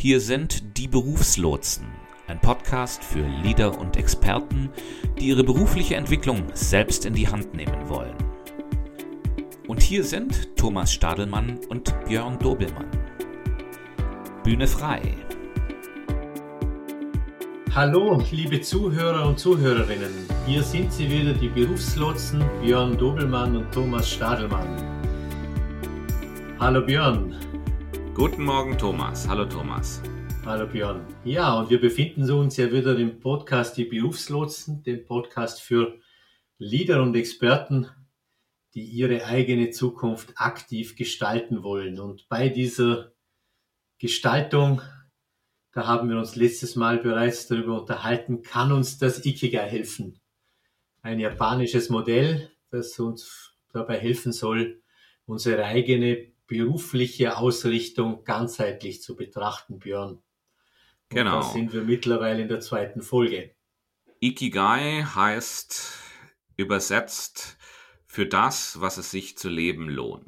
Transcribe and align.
Hier 0.00 0.18
sind 0.18 0.78
die 0.78 0.88
Berufslotsen, 0.88 1.84
ein 2.26 2.40
Podcast 2.40 3.04
für 3.04 3.20
Leader 3.42 3.78
und 3.78 3.98
Experten, 3.98 4.70
die 5.18 5.26
ihre 5.26 5.44
berufliche 5.44 5.94
Entwicklung 5.96 6.44
selbst 6.54 7.04
in 7.04 7.12
die 7.12 7.28
Hand 7.28 7.52
nehmen 7.52 7.86
wollen. 7.86 8.16
Und 9.68 9.82
hier 9.82 10.02
sind 10.02 10.56
Thomas 10.56 10.90
Stadelmann 10.90 11.60
und 11.68 11.94
Björn 12.06 12.38
Dobelmann. 12.38 12.88
Bühne 14.42 14.66
frei. 14.66 15.02
Hallo, 17.74 18.22
liebe 18.30 18.62
Zuhörer 18.62 19.28
und 19.28 19.38
Zuhörerinnen. 19.38 20.12
Hier 20.46 20.62
sind 20.62 20.90
sie 20.90 21.10
wieder, 21.10 21.34
die 21.34 21.48
Berufslotsen 21.48 22.42
Björn 22.62 22.96
Dobelmann 22.96 23.54
und 23.54 23.70
Thomas 23.70 24.08
Stadelmann. 24.08 24.78
Hallo 26.58 26.80
Björn. 26.80 27.49
Guten 28.20 28.44
Morgen, 28.44 28.76
Thomas. 28.76 29.26
Hallo, 29.26 29.46
Thomas. 29.46 30.02
Hallo, 30.44 30.66
Björn. 30.66 31.06
Ja, 31.24 31.58
und 31.58 31.70
wir 31.70 31.80
befinden 31.80 32.30
uns 32.30 32.58
ja 32.58 32.70
wieder 32.70 32.98
im 32.98 33.18
Podcast 33.18 33.78
Die 33.78 33.86
Berufslotsen, 33.86 34.82
dem 34.82 35.06
Podcast 35.06 35.62
für 35.62 35.98
Leader 36.58 37.02
und 37.02 37.16
Experten, 37.16 37.88
die 38.74 38.84
ihre 38.84 39.24
eigene 39.24 39.70
Zukunft 39.70 40.34
aktiv 40.36 40.96
gestalten 40.96 41.62
wollen. 41.62 41.98
Und 41.98 42.28
bei 42.28 42.50
dieser 42.50 43.12
Gestaltung, 43.98 44.82
da 45.72 45.86
haben 45.86 46.10
wir 46.10 46.18
uns 46.18 46.36
letztes 46.36 46.76
Mal 46.76 46.98
bereits 46.98 47.46
darüber 47.46 47.80
unterhalten, 47.80 48.42
kann 48.42 48.70
uns 48.70 48.98
das 48.98 49.24
Ikigai 49.24 49.66
helfen. 49.66 50.20
Ein 51.00 51.20
japanisches 51.20 51.88
Modell, 51.88 52.50
das 52.70 52.98
uns 52.98 53.56
dabei 53.72 53.98
helfen 53.98 54.32
soll, 54.32 54.82
unsere 55.24 55.64
eigene 55.64 56.29
berufliche 56.50 57.38
Ausrichtung 57.38 58.24
ganzheitlich 58.24 59.02
zu 59.02 59.14
betrachten, 59.14 59.78
Björn. 59.78 60.14
Und 60.14 60.22
genau. 61.08 61.36
Da 61.36 61.42
sind 61.44 61.72
wir 61.72 61.82
mittlerweile 61.82 62.42
in 62.42 62.48
der 62.48 62.58
zweiten 62.58 63.02
Folge. 63.02 63.54
Ikigai 64.18 65.04
heißt 65.04 65.92
übersetzt 66.56 67.56
für 68.04 68.26
das, 68.26 68.80
was 68.80 68.98
es 68.98 69.12
sich 69.12 69.38
zu 69.38 69.48
leben 69.48 69.88
lohnt. 69.88 70.26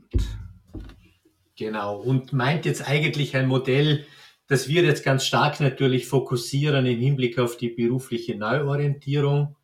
Genau. 1.56 2.00
Und 2.00 2.32
meint 2.32 2.66
jetzt 2.66 2.88
eigentlich 2.88 3.36
ein 3.36 3.48
Modell, 3.48 4.06
das 4.46 4.68
wir 4.68 4.84
jetzt 4.84 5.04
ganz 5.04 5.26
stark 5.26 5.58
natürlich 5.58 6.06
fokussieren 6.06 6.86
im 6.86 7.00
Hinblick 7.00 7.40
auf 7.40 7.56
die 7.56 7.68
berufliche 7.68 8.36
Neuorientierung, 8.36 9.56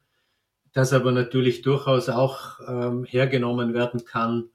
das 0.72 0.92
aber 0.92 1.12
natürlich 1.12 1.62
durchaus 1.62 2.08
auch 2.08 2.58
ähm, 2.66 3.04
hergenommen 3.04 3.74
werden 3.74 4.04
kann 4.04 4.50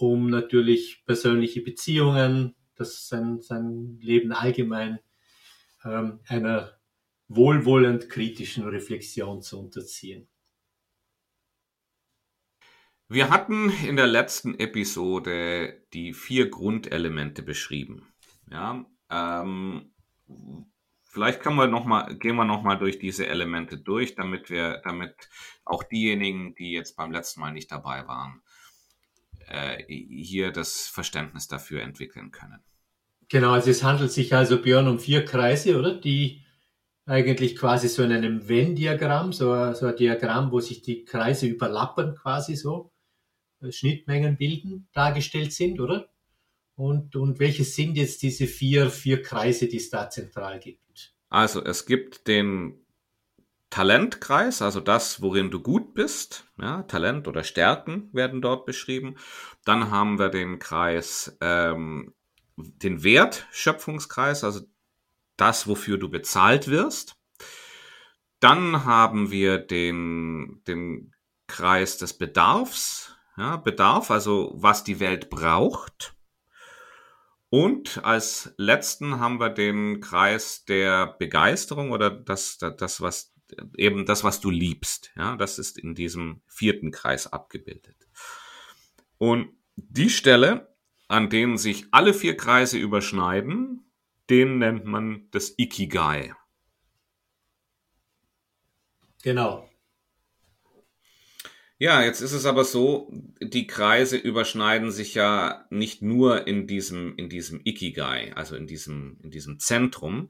um 0.00 0.28
natürlich 0.28 1.04
persönliche 1.04 1.60
Beziehungen, 1.60 2.54
das 2.74 3.08
sein, 3.08 3.40
sein 3.40 3.98
Leben 4.00 4.32
allgemein 4.32 5.00
ähm, 5.84 6.20
einer 6.26 6.78
wohlwollend 7.28 8.08
kritischen 8.08 8.66
Reflexion 8.66 9.42
zu 9.42 9.60
unterziehen. 9.60 10.28
Wir 13.08 13.28
hatten 13.28 13.70
in 13.70 13.96
der 13.96 14.06
letzten 14.06 14.58
Episode 14.58 15.84
die 15.92 16.12
vier 16.12 16.48
Grundelemente 16.48 17.42
beschrieben. 17.42 18.06
Ja, 18.50 18.86
ähm, 19.10 19.92
vielleicht 21.02 21.40
können 21.40 21.56
wir 21.56 21.66
noch 21.66 21.84
mal, 21.84 22.16
gehen 22.16 22.36
wir 22.36 22.44
noch 22.44 22.62
mal 22.62 22.76
durch 22.76 22.98
diese 22.98 23.26
Elemente 23.26 23.78
durch, 23.78 24.14
damit 24.14 24.48
wir, 24.48 24.80
damit 24.84 25.28
auch 25.64 25.82
diejenigen, 25.82 26.54
die 26.54 26.72
jetzt 26.72 26.96
beim 26.96 27.10
letzten 27.10 27.40
Mal 27.40 27.52
nicht 27.52 27.72
dabei 27.72 28.06
waren, 28.06 28.42
äh, 29.50 29.84
hier 29.88 30.52
das 30.52 30.86
Verständnis 30.86 31.48
dafür 31.48 31.82
entwickeln 31.82 32.30
können. 32.30 32.60
Genau, 33.28 33.52
also 33.52 33.70
es 33.70 33.84
handelt 33.84 34.10
sich 34.10 34.34
also, 34.34 34.60
Björn, 34.60 34.88
um 34.88 34.98
vier 34.98 35.24
Kreise, 35.24 35.78
oder? 35.78 35.94
Die 35.94 36.44
eigentlich 37.06 37.56
quasi 37.56 37.88
so 37.88 38.02
in 38.02 38.12
einem 38.12 38.48
Venn-Diagramm, 38.48 39.32
so, 39.32 39.72
so 39.72 39.86
ein 39.86 39.96
Diagramm, 39.96 40.52
wo 40.52 40.60
sich 40.60 40.82
die 40.82 41.04
Kreise 41.04 41.46
überlappen, 41.46 42.14
quasi 42.14 42.56
so, 42.56 42.92
äh, 43.60 43.72
Schnittmengen 43.72 44.36
bilden, 44.36 44.88
dargestellt 44.92 45.52
sind, 45.52 45.80
oder? 45.80 46.08
Und, 46.74 47.14
und 47.14 47.38
welche 47.38 47.64
sind 47.64 47.96
jetzt 47.96 48.22
diese 48.22 48.46
vier, 48.46 48.90
vier 48.90 49.22
Kreise, 49.22 49.68
die 49.68 49.76
es 49.76 49.90
da 49.90 50.08
zentral 50.08 50.58
gibt? 50.58 50.80
Also 51.28 51.62
es 51.62 51.86
gibt 51.86 52.26
den 52.26 52.79
Talentkreis, 53.70 54.62
also 54.62 54.80
das, 54.80 55.22
worin 55.22 55.50
du 55.50 55.60
gut 55.60 55.94
bist. 55.94 56.44
Ja, 56.60 56.82
Talent 56.82 57.28
oder 57.28 57.44
Stärken 57.44 58.10
werden 58.12 58.42
dort 58.42 58.66
beschrieben. 58.66 59.16
Dann 59.64 59.90
haben 59.90 60.18
wir 60.18 60.28
den 60.28 60.58
Kreis, 60.58 61.36
ähm, 61.40 62.14
den 62.56 63.04
Wertschöpfungskreis, 63.04 64.44
also 64.44 64.60
das, 65.36 65.68
wofür 65.68 65.98
du 65.98 66.08
bezahlt 66.08 66.68
wirst. 66.68 67.16
Dann 68.40 68.84
haben 68.84 69.30
wir 69.30 69.58
den, 69.58 70.62
den 70.66 71.14
Kreis 71.46 71.96
des 71.96 72.18
Bedarfs, 72.18 73.14
ja, 73.36 73.56
Bedarf, 73.56 74.10
also 74.10 74.52
was 74.54 74.82
die 74.82 74.98
Welt 74.98 75.30
braucht. 75.30 76.14
Und 77.50 78.04
als 78.04 78.54
letzten 78.58 79.18
haben 79.18 79.40
wir 79.40 79.50
den 79.50 80.00
Kreis 80.00 80.64
der 80.64 81.06
Begeisterung 81.18 81.90
oder 81.90 82.08
das, 82.08 82.58
das, 82.58 83.00
was 83.00 83.29
eben 83.76 84.06
das, 84.06 84.24
was 84.24 84.40
du 84.40 84.50
liebst. 84.50 85.12
Ja, 85.16 85.36
das 85.36 85.58
ist 85.58 85.78
in 85.78 85.94
diesem 85.94 86.42
vierten 86.46 86.90
Kreis 86.90 87.26
abgebildet. 87.26 88.08
Und 89.18 89.50
die 89.76 90.10
Stelle, 90.10 90.74
an 91.08 91.30
denen 91.30 91.58
sich 91.58 91.86
alle 91.90 92.14
vier 92.14 92.36
Kreise 92.36 92.78
überschneiden, 92.78 93.90
den 94.28 94.58
nennt 94.58 94.84
man 94.84 95.28
das 95.30 95.54
Ikigai. 95.58 96.34
Genau. 99.22 99.68
Ja, 101.78 102.02
jetzt 102.02 102.20
ist 102.20 102.32
es 102.32 102.44
aber 102.44 102.64
so, 102.64 103.10
die 103.40 103.66
Kreise 103.66 104.18
überschneiden 104.18 104.90
sich 104.90 105.14
ja 105.14 105.66
nicht 105.70 106.02
nur 106.02 106.46
in 106.46 106.66
diesem, 106.66 107.16
in 107.16 107.30
diesem 107.30 107.62
Ikigai, 107.64 108.34
also 108.34 108.54
in 108.54 108.66
diesem, 108.66 109.18
in 109.22 109.30
diesem 109.30 109.58
Zentrum, 109.58 110.28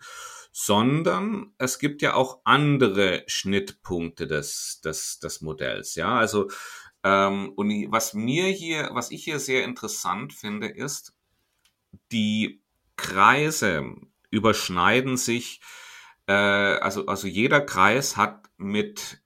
sondern 0.52 1.52
es 1.58 1.78
gibt 1.78 2.02
ja 2.02 2.14
auch 2.14 2.40
andere 2.44 3.24
Schnittpunkte 3.26 4.26
des, 4.26 4.80
des, 4.84 5.18
des 5.20 5.40
Modells. 5.40 5.94
Ja, 5.94 6.16
also 6.16 6.48
ähm, 7.02 7.52
und 7.56 7.70
was 7.90 8.14
mir 8.14 8.46
hier, 8.46 8.90
was 8.92 9.10
ich 9.10 9.24
hier 9.24 9.38
sehr 9.38 9.64
interessant 9.64 10.32
finde, 10.32 10.68
ist, 10.68 11.14
die 12.12 12.62
Kreise 12.96 13.94
überschneiden 14.30 15.16
sich, 15.16 15.60
äh, 16.26 16.32
also, 16.32 17.06
also 17.06 17.26
jeder 17.26 17.60
Kreis 17.60 18.16
hat 18.16 18.50
mit, 18.56 19.22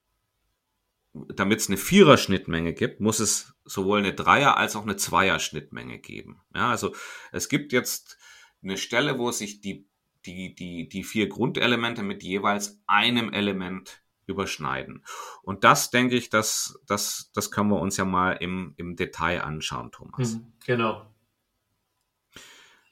damit 1.12 1.60
es 1.60 1.68
eine 1.68 1.76
Vierer-Schnittmenge 1.76 2.74
gibt, 2.74 3.00
muss 3.00 3.18
es 3.20 3.54
sowohl 3.64 3.98
eine 3.98 4.14
Dreier- 4.14 4.56
als 4.56 4.76
auch 4.76 4.82
eine 4.82 4.96
Zweier-Schnittmenge 4.96 5.98
geben. 5.98 6.42
Ja, 6.54 6.70
also 6.70 6.94
es 7.32 7.48
gibt 7.48 7.72
jetzt 7.72 8.18
eine 8.62 8.76
Stelle, 8.76 9.18
wo 9.18 9.30
sich 9.30 9.60
die 9.60 9.88
die, 10.26 10.54
die, 10.54 10.88
die 10.88 11.04
vier 11.04 11.28
Grundelemente 11.28 12.02
mit 12.02 12.22
jeweils 12.22 12.82
einem 12.86 13.32
Element 13.32 14.02
überschneiden. 14.26 15.04
Und 15.42 15.64
das 15.64 15.90
denke 15.90 16.16
ich, 16.16 16.30
das, 16.30 16.80
das, 16.86 17.30
das 17.34 17.50
können 17.50 17.70
wir 17.70 17.80
uns 17.80 17.96
ja 17.96 18.04
mal 18.04 18.32
im, 18.32 18.74
im 18.76 18.96
Detail 18.96 19.42
anschauen, 19.42 19.90
Thomas. 19.92 20.34
Mhm, 20.34 20.52
genau. 20.64 21.06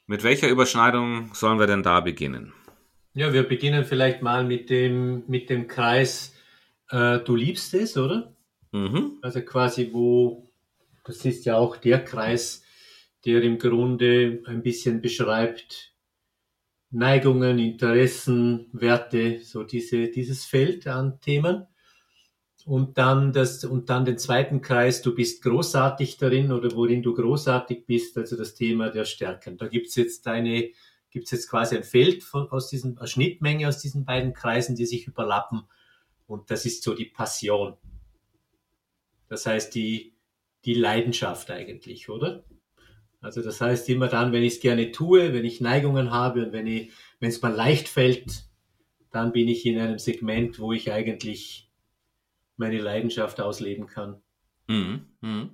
Mit 0.05 0.23
welcher 0.23 0.49
Überschneidung 0.49 1.33
sollen 1.33 1.59
wir 1.59 1.67
denn 1.67 1.81
da 1.81 2.01
beginnen? 2.01 2.53
Ja, 3.13 3.31
wir 3.31 3.43
beginnen 3.43 3.85
vielleicht 3.85 4.21
mal 4.21 4.43
mit 4.43 4.69
dem, 4.69 5.23
mit 5.27 5.49
dem 5.49 5.67
Kreis, 5.67 6.35
äh, 6.89 7.19
du 7.19 7.35
liebst 7.35 7.73
es, 7.73 7.97
oder? 7.97 8.35
Mhm. 8.71 9.19
Also 9.21 9.41
quasi, 9.41 9.91
wo, 9.93 10.51
das 11.05 11.23
ist 11.25 11.45
ja 11.45 11.57
auch 11.57 11.77
der 11.77 12.03
Kreis, 12.03 12.63
der 13.25 13.41
im 13.43 13.59
Grunde 13.59 14.43
ein 14.45 14.63
bisschen 14.63 15.01
beschreibt, 15.01 15.92
Neigungen, 16.93 17.57
Interessen, 17.57 18.67
Werte, 18.71 19.39
so 19.43 19.63
diese, 19.63 20.09
dieses 20.09 20.45
Feld 20.45 20.85
an 20.87 21.19
Themen. 21.21 21.65
Und 22.65 22.97
dann 22.97 23.33
das, 23.33 23.65
und 23.65 23.89
dann 23.89 24.05
den 24.05 24.19
zweiten 24.19 24.61
Kreis, 24.61 25.01
du 25.01 25.13
bist 25.13 25.43
großartig 25.43 26.17
darin 26.17 26.51
oder 26.51 26.73
worin 26.75 27.01
du 27.01 27.13
großartig 27.13 27.85
bist, 27.87 28.17
also 28.17 28.37
das 28.37 28.53
Thema 28.53 28.89
der 28.89 29.05
Stärken. 29.05 29.57
Da 29.57 29.67
gibt's 29.67 29.95
jetzt 29.95 30.27
eine, 30.27 30.69
gibt's 31.09 31.31
jetzt 31.31 31.49
quasi 31.49 31.75
ein 31.75 31.83
Feld 31.83 32.23
von, 32.23 32.49
aus 32.51 32.69
diesen, 32.69 32.97
eine 32.99 33.07
Schnittmenge 33.07 33.67
aus 33.67 33.79
diesen 33.79 34.05
beiden 34.05 34.33
Kreisen, 34.33 34.75
die 34.75 34.85
sich 34.85 35.07
überlappen. 35.07 35.63
Und 36.27 36.51
das 36.51 36.65
ist 36.65 36.83
so 36.83 36.93
die 36.93 37.05
Passion. 37.05 37.75
Das 39.27 39.47
heißt, 39.47 39.73
die, 39.73 40.13
die 40.63 40.75
Leidenschaft 40.75 41.49
eigentlich, 41.49 42.07
oder? 42.07 42.45
Also 43.23 43.41
das 43.41 43.61
heißt 43.61 43.87
immer 43.89 44.09
dann, 44.09 44.33
wenn 44.33 44.43
ich 44.43 44.55
es 44.55 44.59
gerne 44.59 44.91
tue, 44.91 45.33
wenn 45.33 45.45
ich 45.45 45.61
Neigungen 45.61 46.11
habe 46.11 46.45
und 46.45 46.51
wenn 46.51 46.67
ich, 46.67 46.91
wenn 47.19 47.29
es 47.29 47.41
mir 47.41 47.51
leicht 47.51 47.87
fällt, 47.87 48.43
dann 49.11 49.31
bin 49.31 49.47
ich 49.47 49.65
in 49.65 49.79
einem 49.79 49.97
Segment, 49.97 50.59
wo 50.59 50.73
ich 50.73 50.91
eigentlich 50.91 51.71
meine 52.57 52.79
Leidenschaft 52.79 53.39
ausleben 53.39 53.87
kann. 53.87 54.21
Mhm. 54.67 55.07
Mhm. 55.21 55.51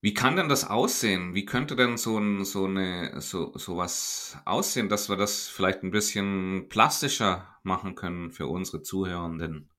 Wie 0.00 0.14
kann 0.14 0.36
denn 0.36 0.48
das 0.48 0.68
aussehen? 0.68 1.34
Wie 1.34 1.44
könnte 1.44 1.76
denn 1.76 1.98
so 1.98 2.18
ein, 2.18 2.44
so 2.44 2.64
eine, 2.64 3.20
so, 3.20 3.56
so 3.56 3.76
was 3.76 4.38
aussehen, 4.46 4.88
dass 4.88 5.08
wir 5.10 5.16
das 5.16 5.48
vielleicht 5.48 5.82
ein 5.82 5.90
bisschen 5.90 6.68
plastischer 6.68 7.58
machen 7.62 7.94
können 7.94 8.30
für 8.30 8.46
unsere 8.46 8.82
Zuhörenden? 8.82 9.70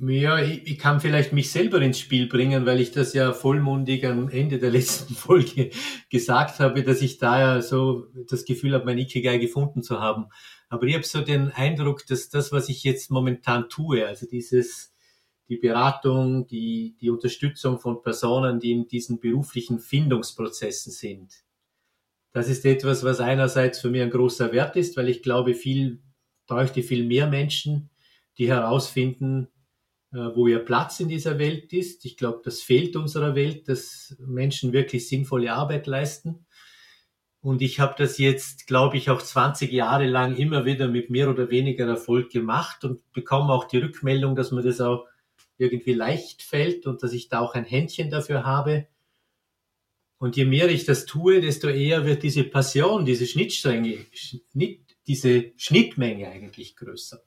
Ja, 0.00 0.38
ich, 0.38 0.66
ich, 0.66 0.78
kann 0.78 1.00
vielleicht 1.00 1.34
mich 1.34 1.50
selber 1.50 1.80
ins 1.82 1.98
Spiel 1.98 2.26
bringen, 2.26 2.64
weil 2.64 2.80
ich 2.80 2.92
das 2.92 3.12
ja 3.12 3.34
vollmundig 3.34 4.06
am 4.06 4.30
Ende 4.30 4.58
der 4.58 4.70
letzten 4.72 5.14
Folge 5.14 5.70
gesagt 6.10 6.58
habe, 6.58 6.82
dass 6.82 7.02
ich 7.02 7.18
da 7.18 7.38
ja 7.38 7.62
so 7.62 8.06
das 8.28 8.46
Gefühl 8.46 8.74
habe, 8.74 8.86
mein 8.86 8.98
Ikigai 8.98 9.36
gefunden 9.36 9.82
zu 9.82 10.00
haben. 10.00 10.26
Aber 10.70 10.86
ich 10.86 10.94
habe 10.94 11.04
so 11.04 11.20
den 11.20 11.50
Eindruck, 11.50 12.06
dass 12.06 12.30
das, 12.30 12.50
was 12.50 12.70
ich 12.70 12.82
jetzt 12.82 13.10
momentan 13.10 13.68
tue, 13.68 14.06
also 14.06 14.26
dieses 14.26 14.94
die 15.48 15.58
Beratung, 15.58 16.46
die, 16.46 16.96
die 17.00 17.10
Unterstützung 17.10 17.78
von 17.78 18.02
Personen, 18.02 18.60
die 18.60 18.72
in 18.72 18.88
diesen 18.88 19.20
beruflichen 19.20 19.78
Findungsprozessen 19.78 20.92
sind. 20.92 21.44
Das 22.32 22.48
ist 22.48 22.64
etwas, 22.64 23.04
was 23.04 23.20
einerseits 23.20 23.80
für 23.80 23.90
mich 23.90 24.02
ein 24.02 24.10
großer 24.10 24.52
Wert 24.52 24.76
ist, 24.76 24.96
weil 24.96 25.08
ich 25.08 25.22
glaube, 25.22 25.54
viel 25.54 26.02
bräuchte 26.46 26.82
viel 26.82 27.04
mehr 27.04 27.28
Menschen, 27.28 27.90
die 28.38 28.48
herausfinden, 28.48 29.48
wo 30.14 30.46
ihr 30.46 30.60
Platz 30.60 31.00
in 31.00 31.08
dieser 31.08 31.38
Welt 31.38 31.72
ist. 31.72 32.04
Ich 32.04 32.16
glaube, 32.16 32.40
das 32.44 32.60
fehlt 32.60 32.94
unserer 32.94 33.34
Welt, 33.34 33.68
dass 33.68 34.16
Menschen 34.20 34.72
wirklich 34.72 35.08
sinnvolle 35.08 35.52
Arbeit 35.52 35.88
leisten. 35.88 36.46
Und 37.40 37.60
ich 37.62 37.80
habe 37.80 37.94
das 37.98 38.18
jetzt, 38.18 38.66
glaube 38.68 38.96
ich, 38.96 39.10
auch 39.10 39.20
20 39.20 39.72
Jahre 39.72 40.06
lang 40.06 40.36
immer 40.36 40.64
wieder 40.64 40.88
mit 40.88 41.10
mehr 41.10 41.28
oder 41.28 41.50
weniger 41.50 41.86
Erfolg 41.86 42.30
gemacht 42.30 42.84
und 42.84 43.12
bekomme 43.12 43.52
auch 43.52 43.64
die 43.64 43.78
Rückmeldung, 43.78 44.36
dass 44.36 44.52
man 44.52 44.64
das 44.64 44.80
auch 44.80 45.04
irgendwie 45.58 45.92
leicht 45.92 46.42
fällt 46.42 46.86
und 46.86 47.02
dass 47.02 47.12
ich 47.12 47.28
da 47.28 47.40
auch 47.40 47.54
ein 47.54 47.64
Händchen 47.64 48.08
dafür 48.08 48.44
habe. 48.44 48.86
Und 50.18 50.36
je 50.36 50.44
mehr 50.44 50.70
ich 50.70 50.84
das 50.84 51.06
tue, 51.06 51.40
desto 51.40 51.68
eher 51.68 52.06
wird 52.06 52.22
diese 52.22 52.44
Passion, 52.44 53.04
diese 53.04 53.26
Schnittstränge, 53.26 53.98
diese 55.06 55.52
Schnittmenge 55.56 56.28
eigentlich 56.28 56.76
größer. 56.76 57.20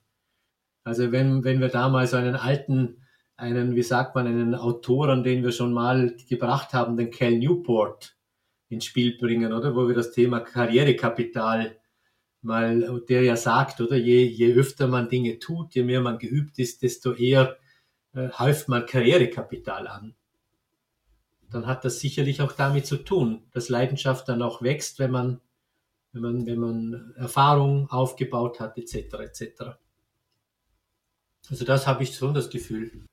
Also 0.87 1.11
wenn, 1.11 1.43
wenn 1.43 1.59
wir 1.59 1.67
da 1.67 1.89
mal 1.89 2.07
so 2.07 2.15
einen 2.15 2.37
alten, 2.37 3.03
einen, 3.35 3.75
wie 3.75 3.83
sagt 3.83 4.15
man, 4.15 4.25
einen 4.25 4.55
Autoren, 4.55 5.21
den 5.21 5.43
wir 5.43 5.51
schon 5.51 5.73
mal 5.73 6.15
gebracht 6.29 6.71
haben, 6.71 6.95
den 6.95 7.11
Cal 7.11 7.37
Newport 7.37 8.15
ins 8.69 8.85
Spiel 8.85 9.17
bringen, 9.17 9.51
oder? 9.51 9.75
Wo 9.75 9.89
wir 9.89 9.95
das 9.95 10.13
Thema 10.13 10.39
Karrierekapital 10.39 11.75
mal, 12.41 13.01
der 13.09 13.21
ja 13.23 13.35
sagt, 13.35 13.81
oder? 13.81 13.97
Je, 13.97 14.23
je 14.27 14.53
öfter 14.53 14.87
man 14.87 15.09
Dinge 15.09 15.39
tut, 15.39 15.75
je 15.75 15.83
mehr 15.83 15.99
man 15.99 16.19
geübt 16.19 16.57
ist, 16.57 16.81
desto 16.83 17.11
eher 17.11 17.57
äh, 18.13 18.29
häuft 18.29 18.69
man 18.69 18.85
Karrierekapital 18.85 19.89
an. 19.89 20.15
Dann 21.51 21.67
hat 21.67 21.83
das 21.83 21.99
sicherlich 21.99 22.41
auch 22.41 22.53
damit 22.53 22.85
zu 22.85 22.95
tun, 22.95 23.43
dass 23.51 23.67
Leidenschaft 23.67 24.29
dann 24.29 24.41
auch 24.41 24.61
wächst, 24.61 24.99
wenn 24.99 25.11
man, 25.11 25.41
wenn 26.13 26.21
man, 26.21 26.45
wenn 26.45 26.59
man 26.59 27.13
Erfahrung 27.17 27.89
aufgebaut 27.89 28.61
hat, 28.61 28.77
etc. 28.77 28.95
etc. 29.19 29.77
Also 31.49 31.65
das 31.65 31.87
habe 31.87 32.03
ich 32.03 32.15
schon 32.15 32.33
das 32.33 32.49
Gefühl. 32.49 33.05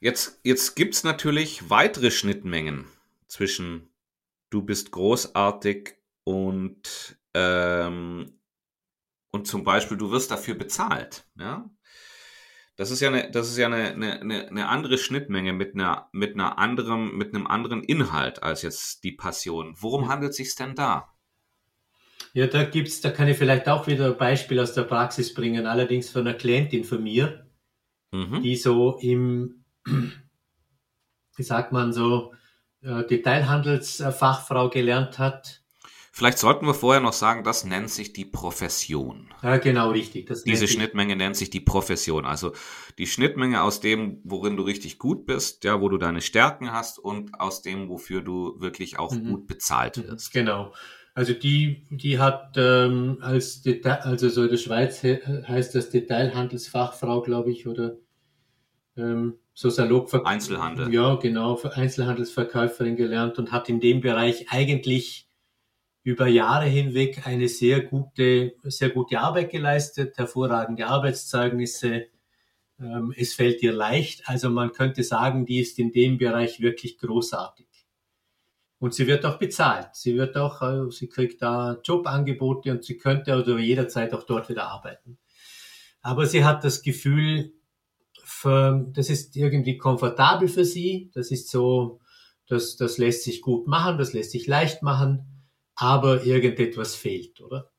Jetzt, 0.00 0.40
jetzt 0.44 0.76
gibt 0.76 0.94
es 0.94 1.04
natürlich 1.04 1.70
weitere 1.70 2.10
Schnittmengen 2.10 2.86
zwischen 3.26 3.90
du 4.50 4.62
bist 4.62 4.92
großartig 4.92 5.96
und, 6.24 7.18
ähm, 7.34 8.38
und 9.30 9.46
zum 9.46 9.64
Beispiel 9.64 9.96
du 9.96 10.10
wirst 10.10 10.30
dafür 10.30 10.54
bezahlt. 10.54 11.26
Ja? 11.36 11.68
Das 12.76 12.92
ist 12.92 13.00
ja 13.00 13.08
eine, 13.08 13.30
das 13.30 13.48
ist 13.48 13.58
ja 13.58 13.66
eine, 13.66 13.92
eine, 14.20 14.48
eine 14.48 14.68
andere 14.68 14.98
Schnittmenge 14.98 15.52
mit 15.52 15.74
einer, 15.74 16.08
mit 16.12 16.34
einer 16.34 16.58
anderen, 16.58 17.16
mit 17.16 17.34
einem 17.34 17.48
anderen 17.48 17.82
Inhalt 17.82 18.42
als 18.42 18.62
jetzt 18.62 19.02
die 19.02 19.12
Passion. 19.12 19.74
Worum 19.78 20.08
handelt 20.08 20.30
es 20.30 20.36
sich 20.36 20.54
denn 20.54 20.76
da? 20.76 21.12
Ja, 22.34 22.46
da 22.46 22.64
gibt's, 22.64 23.00
da 23.00 23.10
kann 23.10 23.28
ich 23.28 23.36
vielleicht 23.36 23.68
auch 23.68 23.86
wieder 23.86 24.06
ein 24.06 24.16
Beispiel 24.16 24.60
aus 24.60 24.74
der 24.74 24.82
Praxis 24.82 25.34
bringen, 25.34 25.66
allerdings 25.66 26.10
von 26.10 26.26
einer 26.26 26.36
Klientin 26.36 26.84
von 26.84 27.02
mir, 27.02 27.46
mhm. 28.12 28.42
die 28.42 28.56
so 28.56 28.98
im, 29.00 29.64
wie 29.84 31.42
sagt 31.42 31.72
man 31.72 31.92
so, 31.92 32.34
äh, 32.82 33.04
Detailhandelsfachfrau 33.04 34.70
gelernt 34.70 35.18
hat 35.18 35.62
Vielleicht 36.18 36.38
sollten 36.38 36.66
wir 36.66 36.74
vorher 36.74 37.00
noch 37.00 37.12
sagen, 37.12 37.44
das 37.44 37.64
nennt 37.64 37.90
sich 37.90 38.12
die 38.12 38.24
Profession. 38.24 39.28
Ja, 39.40 39.58
genau, 39.58 39.90
richtig. 39.90 40.28
Diese 40.44 40.66
Schnittmenge 40.66 41.14
nennt 41.14 41.36
sich 41.36 41.48
die 41.48 41.60
Profession. 41.60 42.26
Also 42.26 42.54
die 42.98 43.06
Schnittmenge 43.06 43.62
aus 43.62 43.78
dem, 43.78 44.20
worin 44.24 44.56
du 44.56 44.64
richtig 44.64 44.98
gut 44.98 45.26
bist, 45.26 45.62
ja, 45.62 45.80
wo 45.80 45.88
du 45.88 45.96
deine 45.96 46.20
Stärken 46.20 46.72
hast 46.72 46.98
und 46.98 47.38
aus 47.38 47.62
dem, 47.62 47.88
wofür 47.88 48.20
du 48.20 48.58
wirklich 48.58 48.98
auch 48.98 49.12
mhm. 49.12 49.28
gut 49.28 49.46
bezahlt 49.46 49.96
mhm. 49.96 50.08
wirst. 50.08 50.32
Genau. 50.32 50.74
Also 51.18 51.32
die, 51.32 51.82
die 51.90 52.20
hat 52.20 52.52
ähm, 52.56 53.18
als 53.22 53.60
Detail, 53.62 54.02
also 54.02 54.28
so 54.28 54.44
in 54.44 54.50
der 54.50 54.56
Schweiz 54.56 55.02
heißt 55.02 55.74
das 55.74 55.90
Detailhandelsfachfrau, 55.90 57.22
glaube 57.22 57.50
ich, 57.50 57.66
oder 57.66 57.96
ähm, 58.96 59.34
so 59.52 59.68
salopp 59.68 60.14
Einzelhandel. 60.24 60.94
Ja, 60.94 61.16
genau, 61.16 61.60
Einzelhandelsverkäuferin 61.60 62.94
gelernt 62.94 63.36
und 63.40 63.50
hat 63.50 63.68
in 63.68 63.80
dem 63.80 64.00
Bereich 64.00 64.46
eigentlich 64.50 65.28
über 66.04 66.28
Jahre 66.28 66.66
hinweg 66.66 67.26
eine 67.26 67.48
sehr 67.48 67.80
gute, 67.80 68.54
sehr 68.62 68.90
gute 68.90 69.18
Arbeit 69.18 69.50
geleistet, 69.50 70.16
hervorragende 70.18 70.86
Arbeitszeugnisse. 70.86 72.06
Ähm, 72.80 73.12
es 73.16 73.34
fällt 73.34 73.60
ihr 73.64 73.72
leicht. 73.72 74.22
Also 74.28 74.50
man 74.50 74.70
könnte 74.70 75.02
sagen, 75.02 75.46
die 75.46 75.58
ist 75.58 75.80
in 75.80 75.90
dem 75.90 76.16
Bereich 76.16 76.60
wirklich 76.60 76.96
großartig. 76.96 77.67
Und 78.78 78.94
sie 78.94 79.06
wird 79.06 79.24
auch 79.26 79.38
bezahlt. 79.38 79.94
Sie 79.94 80.16
wird 80.16 80.36
auch, 80.36 80.60
also 80.60 80.90
sie 80.90 81.08
kriegt 81.08 81.42
da 81.42 81.78
Jobangebote 81.82 82.70
und 82.70 82.84
sie 82.84 82.96
könnte 82.96 83.32
also 83.32 83.58
jederzeit 83.58 84.14
auch 84.14 84.22
dort 84.22 84.48
wieder 84.48 84.68
arbeiten. 84.68 85.18
Aber 86.00 86.26
sie 86.26 86.44
hat 86.44 86.62
das 86.62 86.82
Gefühl, 86.82 87.52
das 88.44 89.10
ist 89.10 89.34
irgendwie 89.36 89.78
komfortabel 89.78 90.48
für 90.48 90.64
sie. 90.64 91.10
Das 91.14 91.32
ist 91.32 91.50
so, 91.50 92.00
das, 92.46 92.76
das 92.76 92.98
lässt 92.98 93.24
sich 93.24 93.42
gut 93.42 93.66
machen, 93.66 93.98
das 93.98 94.12
lässt 94.12 94.30
sich 94.30 94.46
leicht 94.46 94.82
machen 94.82 95.38
aber 95.78 96.24
irgendetwas 96.24 96.96
fehlt, 96.96 97.40
oder? 97.40 97.70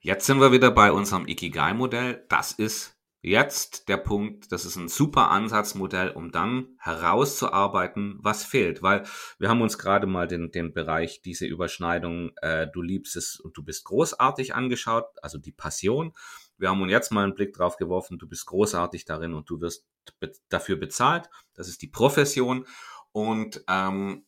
Jetzt 0.00 0.26
sind 0.26 0.40
wir 0.40 0.52
wieder 0.52 0.70
bei 0.70 0.92
unserem 0.92 1.26
Ikigai-Modell. 1.26 2.24
Das 2.28 2.52
ist 2.52 2.95
jetzt 3.20 3.88
der 3.88 3.96
Punkt, 3.96 4.52
das 4.52 4.64
ist 4.64 4.76
ein 4.76 4.88
super 4.88 5.30
Ansatzmodell, 5.30 6.10
um 6.10 6.30
dann 6.30 6.76
herauszuarbeiten, 6.78 8.18
was 8.20 8.44
fehlt. 8.44 8.82
Weil 8.82 9.04
wir 9.38 9.48
haben 9.48 9.62
uns 9.62 9.78
gerade 9.78 10.06
mal 10.06 10.28
den, 10.28 10.50
den 10.50 10.72
Bereich, 10.72 11.22
diese 11.22 11.46
Überschneidung, 11.46 12.32
äh, 12.42 12.66
du 12.72 12.82
liebst 12.82 13.16
es 13.16 13.40
und 13.40 13.56
du 13.56 13.62
bist 13.62 13.84
großartig 13.84 14.54
angeschaut, 14.54 15.06
also 15.22 15.38
die 15.38 15.52
Passion. 15.52 16.12
Wir 16.58 16.70
haben 16.70 16.80
uns 16.80 16.92
jetzt 16.92 17.12
mal 17.12 17.24
einen 17.24 17.34
Blick 17.34 17.52
drauf 17.52 17.76
geworfen, 17.76 18.18
du 18.18 18.28
bist 18.28 18.46
großartig 18.46 19.04
darin 19.04 19.34
und 19.34 19.50
du 19.50 19.60
wirst 19.60 19.86
be 20.20 20.32
dafür 20.48 20.76
bezahlt. 20.76 21.28
Das 21.54 21.68
ist 21.68 21.82
die 21.82 21.88
Profession. 21.88 22.66
Und, 23.12 23.64
ähm, 23.68 24.24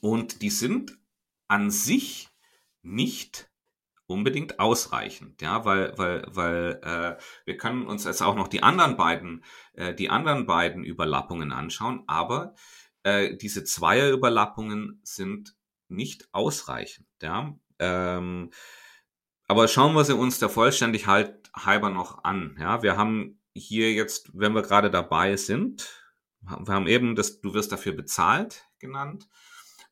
und 0.00 0.42
die 0.42 0.50
sind 0.50 0.98
an 1.48 1.70
sich 1.70 2.28
nicht 2.82 3.50
unbedingt 4.06 4.60
ausreichend, 4.60 5.42
ja, 5.42 5.64
weil 5.64 5.96
weil 5.96 6.24
weil 6.28 6.80
äh, 6.82 7.22
wir 7.44 7.56
können 7.56 7.86
uns 7.86 8.04
jetzt 8.04 8.22
auch 8.22 8.36
noch 8.36 8.48
die 8.48 8.62
anderen 8.62 8.96
beiden 8.96 9.44
äh, 9.74 9.94
die 9.94 10.10
anderen 10.10 10.46
beiden 10.46 10.84
Überlappungen 10.84 11.52
anschauen, 11.52 12.04
aber 12.06 12.54
äh, 13.02 13.36
diese 13.36 13.64
Zweierüberlappungen 13.64 15.00
sind 15.02 15.56
nicht 15.88 16.28
ausreichend, 16.32 17.08
ja. 17.22 17.54
Ähm, 17.78 18.50
aber 19.48 19.68
schauen 19.68 19.94
wir 19.94 20.04
sie 20.04 20.14
uns 20.14 20.38
der 20.38 20.48
Vollständigkeit 20.48 21.50
halber 21.54 21.90
noch 21.90 22.24
an, 22.24 22.56
ja. 22.60 22.82
Wir 22.82 22.96
haben 22.96 23.40
hier 23.54 23.92
jetzt, 23.92 24.30
wenn 24.34 24.54
wir 24.54 24.62
gerade 24.62 24.90
dabei 24.90 25.36
sind, 25.36 26.06
wir 26.40 26.74
haben 26.74 26.86
eben 26.86 27.16
das, 27.16 27.40
du 27.40 27.54
wirst 27.54 27.72
dafür 27.72 27.92
bezahlt 27.92 28.66
genannt. 28.78 29.28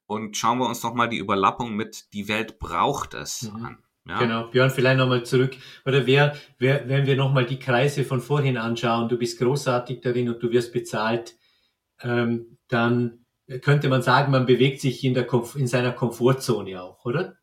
Und 0.06 0.36
schauen 0.36 0.58
wir 0.58 0.68
uns 0.68 0.82
noch 0.82 0.94
mal 0.94 1.08
die 1.08 1.18
Überlappung 1.18 1.74
mit 1.74 2.12
Die 2.12 2.28
Welt 2.28 2.58
braucht 2.58 3.14
es 3.14 3.42
mhm. 3.42 3.64
an. 3.64 3.83
Ja. 4.06 4.18
Genau, 4.18 4.48
Björn, 4.48 4.70
vielleicht 4.70 4.98
nochmal 4.98 5.24
zurück. 5.24 5.56
Oder 5.86 6.06
wer, 6.06 6.36
wer, 6.58 6.88
wenn 6.88 7.06
wir 7.06 7.16
nochmal 7.16 7.46
die 7.46 7.58
Kreise 7.58 8.04
von 8.04 8.20
vorhin 8.20 8.58
anschauen, 8.58 9.08
du 9.08 9.16
bist 9.16 9.38
großartig 9.38 10.02
darin 10.02 10.28
und 10.28 10.42
du 10.42 10.50
wirst 10.52 10.72
bezahlt, 10.74 11.36
ähm, 12.02 12.58
dann 12.68 13.24
könnte 13.62 13.88
man 13.88 14.02
sagen, 14.02 14.30
man 14.30 14.46
bewegt 14.46 14.80
sich 14.80 15.04
in, 15.04 15.14
der, 15.14 15.26
in 15.56 15.66
seiner 15.66 15.92
Komfortzone 15.92 16.82
auch, 16.82 17.04
oder? 17.04 17.36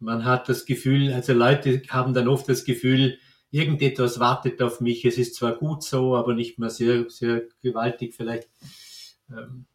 Man 0.00 0.24
hat 0.24 0.48
das 0.48 0.64
Gefühl, 0.64 1.12
also 1.12 1.32
Leute 1.32 1.82
haben 1.88 2.12
dann 2.12 2.26
oft 2.26 2.48
das 2.48 2.64
Gefühl, 2.64 3.18
irgendetwas 3.52 4.18
wartet 4.18 4.60
auf 4.62 4.80
mich, 4.80 5.04
es 5.04 5.16
ist 5.16 5.36
zwar 5.36 5.56
gut 5.56 5.84
so, 5.84 6.16
aber 6.16 6.34
nicht 6.34 6.58
mehr 6.58 6.70
sehr, 6.70 7.08
sehr 7.08 7.42
gewaltig 7.60 8.14
vielleicht. 8.14 8.48
Ähm, 9.30 9.66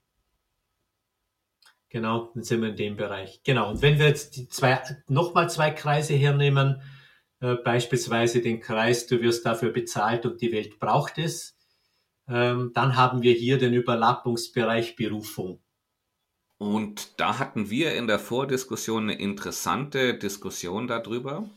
Genau, 1.97 2.29
dann 2.35 2.43
sind 2.43 2.61
wir 2.61 2.69
in 2.69 2.75
dem 2.75 2.95
Bereich. 2.95 3.41
Genau. 3.43 3.71
Und 3.71 3.81
wenn 3.81 3.97
wir 3.97 4.05
jetzt 4.05 4.35
die 4.35 4.47
zwei, 4.49 4.79
nochmal 5.07 5.49
zwei 5.49 5.71
Kreise 5.71 6.13
hernehmen, 6.13 6.79
äh, 7.39 7.55
beispielsweise 7.55 8.39
den 8.39 8.59
Kreis, 8.59 9.07
du 9.07 9.19
wirst 9.19 9.47
dafür 9.47 9.71
bezahlt 9.71 10.23
und 10.27 10.39
die 10.39 10.51
Welt 10.51 10.77
braucht 10.77 11.17
es, 11.17 11.57
ähm, 12.27 12.69
dann 12.75 12.95
haben 12.95 13.23
wir 13.23 13.33
hier 13.33 13.57
den 13.57 13.73
Überlappungsbereich 13.73 14.95
Berufung. 14.95 15.59
Und 16.59 17.19
da 17.19 17.39
hatten 17.39 17.71
wir 17.71 17.95
in 17.95 18.05
der 18.05 18.19
Vordiskussion 18.19 19.09
eine 19.09 19.19
interessante 19.19 20.15
Diskussion 20.15 20.87
darüber. 20.87 21.49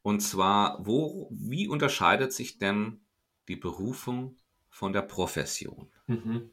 Und 0.00 0.20
zwar, 0.20 0.78
wo, 0.86 1.28
wie 1.30 1.68
unterscheidet 1.68 2.32
sich 2.32 2.56
denn 2.56 3.02
die 3.46 3.56
Berufung 3.56 4.38
von 4.70 4.94
der 4.94 5.02
Profession? 5.02 5.92
Mhm. 6.06 6.50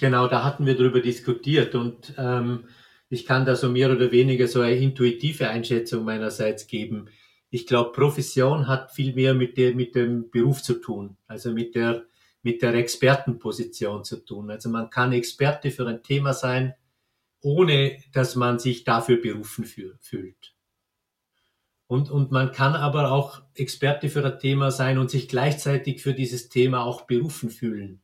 Genau, 0.00 0.28
da 0.28 0.44
hatten 0.44 0.66
wir 0.66 0.76
darüber 0.76 1.00
diskutiert 1.00 1.74
und 1.74 2.14
ähm, 2.18 2.64
ich 3.10 3.26
kann 3.26 3.44
da 3.44 3.56
so 3.56 3.68
mehr 3.68 3.90
oder 3.90 4.10
weniger 4.12 4.46
so 4.46 4.60
eine 4.60 4.76
intuitive 4.76 5.48
Einschätzung 5.48 6.04
meinerseits 6.04 6.66
geben. 6.66 7.08
Ich 7.50 7.66
glaube, 7.66 7.92
Profession 7.92 8.68
hat 8.68 8.92
viel 8.92 9.14
mehr 9.14 9.34
mit, 9.34 9.56
der, 9.56 9.74
mit 9.74 9.94
dem 9.94 10.30
Beruf 10.30 10.62
zu 10.62 10.74
tun, 10.74 11.16
also 11.26 11.52
mit 11.52 11.74
der 11.74 12.04
mit 12.42 12.62
der 12.62 12.74
Expertenposition 12.74 14.04
zu 14.04 14.24
tun. 14.24 14.50
Also 14.50 14.68
man 14.68 14.90
kann 14.90 15.12
Experte 15.12 15.70
für 15.70 15.86
ein 15.86 16.02
Thema 16.02 16.32
sein, 16.32 16.74
ohne 17.40 17.98
dass 18.12 18.36
man 18.36 18.58
sich 18.58 18.84
dafür 18.84 19.20
berufen 19.20 19.64
fühlt. 19.64 20.54
Und, 21.86 22.10
und 22.10 22.32
man 22.32 22.52
kann 22.52 22.74
aber 22.74 23.12
auch 23.12 23.42
Experte 23.54 24.08
für 24.08 24.24
ein 24.24 24.38
Thema 24.38 24.70
sein 24.70 24.98
und 24.98 25.10
sich 25.10 25.28
gleichzeitig 25.28 26.02
für 26.02 26.12
dieses 26.12 26.48
Thema 26.48 26.84
auch 26.84 27.02
berufen 27.02 27.50
fühlen. 27.50 28.02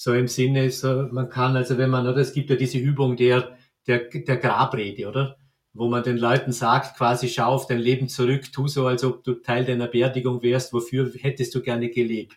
So 0.00 0.12
im 0.12 0.28
Sinne, 0.28 0.70
so 0.70 1.08
man 1.10 1.28
kann, 1.28 1.56
also 1.56 1.76
wenn 1.78 1.90
man, 1.90 2.06
oder 2.06 2.18
es 2.18 2.32
gibt 2.32 2.50
ja 2.50 2.56
diese 2.56 2.78
Übung 2.78 3.16
der, 3.16 3.56
der, 3.86 4.08
der 4.10 4.36
Grabrede, 4.36 5.08
oder? 5.08 5.38
Wo 5.72 5.88
man 5.88 6.02
den 6.02 6.18
Leuten 6.18 6.52
sagt, 6.52 6.96
quasi 6.96 7.28
schau 7.28 7.52
auf 7.52 7.66
dein 7.66 7.80
Leben 7.80 8.08
zurück, 8.08 8.52
tu 8.52 8.68
so, 8.68 8.86
als 8.86 9.04
ob 9.04 9.24
du 9.24 9.34
Teil 9.34 9.64
deiner 9.64 9.86
Beerdigung 9.86 10.42
wärst, 10.42 10.72
wofür 10.72 11.12
hättest 11.18 11.54
du 11.54 11.62
gerne 11.62 11.90
gelebt 11.90 12.36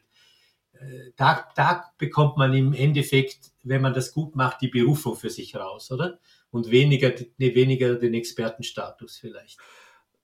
da, 1.16 1.48
da 1.56 1.92
bekommt 1.98 2.38
man 2.38 2.54
im 2.54 2.74
Endeffekt, 2.74 3.52
wenn 3.64 3.82
man 3.82 3.94
das 3.94 4.12
gut 4.14 4.36
macht, 4.36 4.62
die 4.62 4.68
Berufung 4.68 5.16
für 5.16 5.30
sich 5.30 5.56
raus, 5.56 5.92
oder? 5.92 6.20
Und 6.50 6.72
weniger, 6.72 7.14
ne, 7.38 7.56
weniger 7.56 7.96
den 7.96 8.14
Expertenstatus 8.14 9.18
vielleicht. 9.18 9.60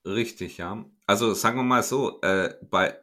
Richtig, 0.05 0.57
ja. 0.57 0.85
Also 1.05 1.33
sagen 1.33 1.57
wir 1.57 1.63
mal 1.63 1.83
so, 1.83 2.21
äh, 2.21 2.55
bei 2.69 2.97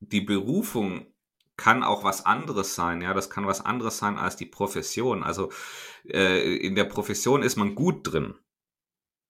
die 0.00 0.20
Berufung 0.20 1.06
kann 1.56 1.84
auch 1.84 2.04
was 2.04 2.26
anderes 2.26 2.74
sein, 2.74 3.00
ja, 3.00 3.14
das 3.14 3.30
kann 3.30 3.46
was 3.46 3.64
anderes 3.64 3.98
sein 3.98 4.18
als 4.18 4.36
die 4.36 4.46
Profession. 4.46 5.22
Also 5.22 5.52
äh, 6.08 6.56
in 6.56 6.74
der 6.74 6.84
Profession 6.84 7.42
ist 7.42 7.56
man 7.56 7.74
gut 7.74 8.12
drin. 8.12 8.34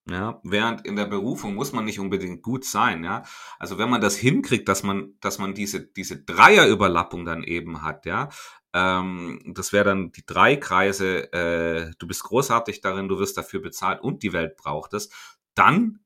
Ja, 0.07 0.39
während 0.45 0.87
in 0.87 0.97
der 0.97 1.07
Berufung 1.07 1.55
muss 1.55 1.73
man 1.73 1.87
nicht 1.87 1.99
unbedingt 1.99 2.43
gut 2.43 2.67
sein, 2.67 3.05
ja. 3.05 3.23
Also 3.59 3.79
wenn 3.79 3.89
man 3.89 4.03
das 4.03 4.17
hinkriegt, 4.17 4.69
dass 4.69 4.83
man, 4.83 5.15
dass 5.21 5.39
man 5.39 5.55
diese, 5.55 5.81
diese 5.81 6.23
Dreierüberlappung 6.23 7.25
dann 7.25 7.43
eben 7.43 7.81
hat, 7.81 8.05
ja, 8.05 8.29
ähm, 8.75 9.41
das 9.55 9.73
wäre 9.73 9.85
dann 9.85 10.13
die 10.13 10.27
drei 10.27 10.57
Kreise, 10.57 11.33
äh, 11.33 11.93
du 11.99 12.07
bist 12.07 12.23
großartig 12.25 12.83
darin, 12.83 13.09
du 13.09 13.19
wirst 13.19 13.39
dafür 13.39 13.63
bezahlt 13.63 14.03
und 14.03 14.23
die 14.23 14.35
Welt 14.35 14.57
braucht 14.57 14.93
es, 14.93 15.09
dann 15.55 16.04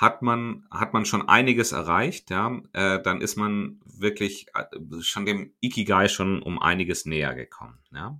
hat 0.00 0.22
man, 0.22 0.66
hat 0.70 0.94
man 0.94 1.04
schon 1.04 1.28
einiges 1.28 1.72
erreicht, 1.72 2.30
ja, 2.30 2.58
äh, 2.72 3.02
dann 3.02 3.20
ist 3.20 3.36
man 3.36 3.80
wirklich 3.84 4.46
äh, 4.54 4.64
schon 5.02 5.26
dem 5.26 5.52
Ikigai 5.60 6.08
schon 6.08 6.40
um 6.42 6.60
einiges 6.60 7.04
näher 7.04 7.34
gekommen, 7.34 7.78
ja. 7.92 8.18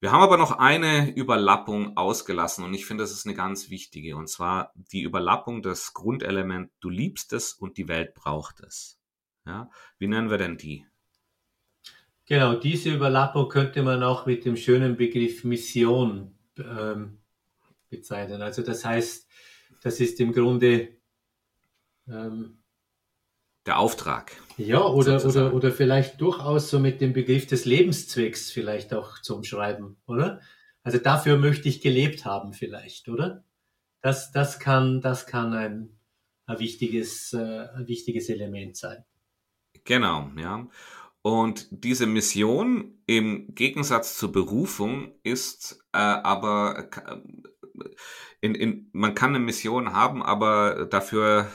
Wir 0.00 0.12
haben 0.12 0.22
aber 0.22 0.36
noch 0.36 0.52
eine 0.52 1.12
Überlappung 1.12 1.96
ausgelassen 1.96 2.64
und 2.64 2.74
ich 2.74 2.86
finde, 2.86 3.02
das 3.04 3.12
ist 3.12 3.26
eine 3.26 3.34
ganz 3.34 3.70
wichtige 3.70 4.16
und 4.16 4.28
zwar 4.28 4.72
die 4.74 5.02
Überlappung 5.02 5.62
des 5.62 5.92
Grundelement 5.92 6.70
du 6.80 6.88
liebst 6.88 7.32
es 7.32 7.52
und 7.52 7.78
die 7.78 7.88
Welt 7.88 8.14
braucht 8.14 8.60
es. 8.60 9.00
Ja, 9.46 9.70
wie 9.98 10.08
nennen 10.08 10.30
wir 10.30 10.38
denn 10.38 10.56
die? 10.56 10.84
Genau, 12.26 12.54
diese 12.54 12.92
Überlappung 12.92 13.48
könnte 13.48 13.82
man 13.82 14.02
auch 14.02 14.26
mit 14.26 14.44
dem 14.44 14.56
schönen 14.56 14.96
Begriff 14.96 15.44
Mission 15.44 16.36
ähm, 16.58 17.18
bezeichnen. 17.88 18.42
Also 18.42 18.62
das 18.62 18.84
heißt, 18.84 19.27
das 19.82 20.00
ist 20.00 20.20
im 20.20 20.32
Grunde 20.32 20.88
ähm, 22.08 22.58
der 23.66 23.78
Auftrag. 23.78 24.32
Ja, 24.56 24.84
oder, 24.84 25.24
oder, 25.24 25.52
oder 25.54 25.70
vielleicht 25.70 26.20
durchaus 26.20 26.70
so 26.70 26.78
mit 26.78 27.00
dem 27.00 27.12
Begriff 27.12 27.46
des 27.46 27.64
Lebenszwecks 27.64 28.50
vielleicht 28.50 28.94
auch 28.94 29.20
zu 29.20 29.36
umschreiben, 29.36 29.96
oder? 30.06 30.40
Also 30.82 30.98
dafür 30.98 31.36
möchte 31.36 31.68
ich 31.68 31.80
gelebt 31.80 32.24
haben 32.24 32.54
vielleicht, 32.54 33.08
oder? 33.08 33.44
Das, 34.00 34.32
das 34.32 34.58
kann, 34.58 35.00
das 35.00 35.26
kann 35.26 35.52
ein, 35.52 35.98
ein, 36.46 36.58
wichtiges, 36.58 37.32
äh, 37.34 37.68
ein 37.76 37.86
wichtiges 37.88 38.28
Element 38.30 38.76
sein. 38.76 39.04
Genau, 39.84 40.30
ja. 40.38 40.66
Und 41.22 41.66
diese 41.70 42.06
Mission 42.06 43.02
im 43.06 43.54
Gegensatz 43.54 44.16
zur 44.16 44.32
Berufung 44.32 45.12
ist 45.24 45.84
äh, 45.92 45.98
aber 45.98 46.88
in, 48.40 48.54
in, 48.54 48.88
man 48.92 49.14
kann 49.14 49.30
eine 49.30 49.40
Mission 49.40 49.92
haben, 49.92 50.22
aber 50.22 50.86
dafür 50.86 51.50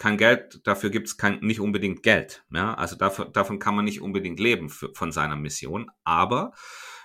kein 0.00 0.16
Geld, 0.16 0.66
dafür 0.66 0.88
gibt 0.88 1.08
es 1.08 1.16
nicht 1.42 1.60
unbedingt 1.60 2.02
Geld. 2.02 2.42
Ja? 2.50 2.74
Also 2.74 2.96
dafür, 2.96 3.26
davon 3.26 3.58
kann 3.58 3.76
man 3.76 3.84
nicht 3.84 4.00
unbedingt 4.00 4.40
leben 4.40 4.70
für, 4.70 4.94
von 4.94 5.12
seiner 5.12 5.36
Mission. 5.36 5.90
Aber 6.04 6.52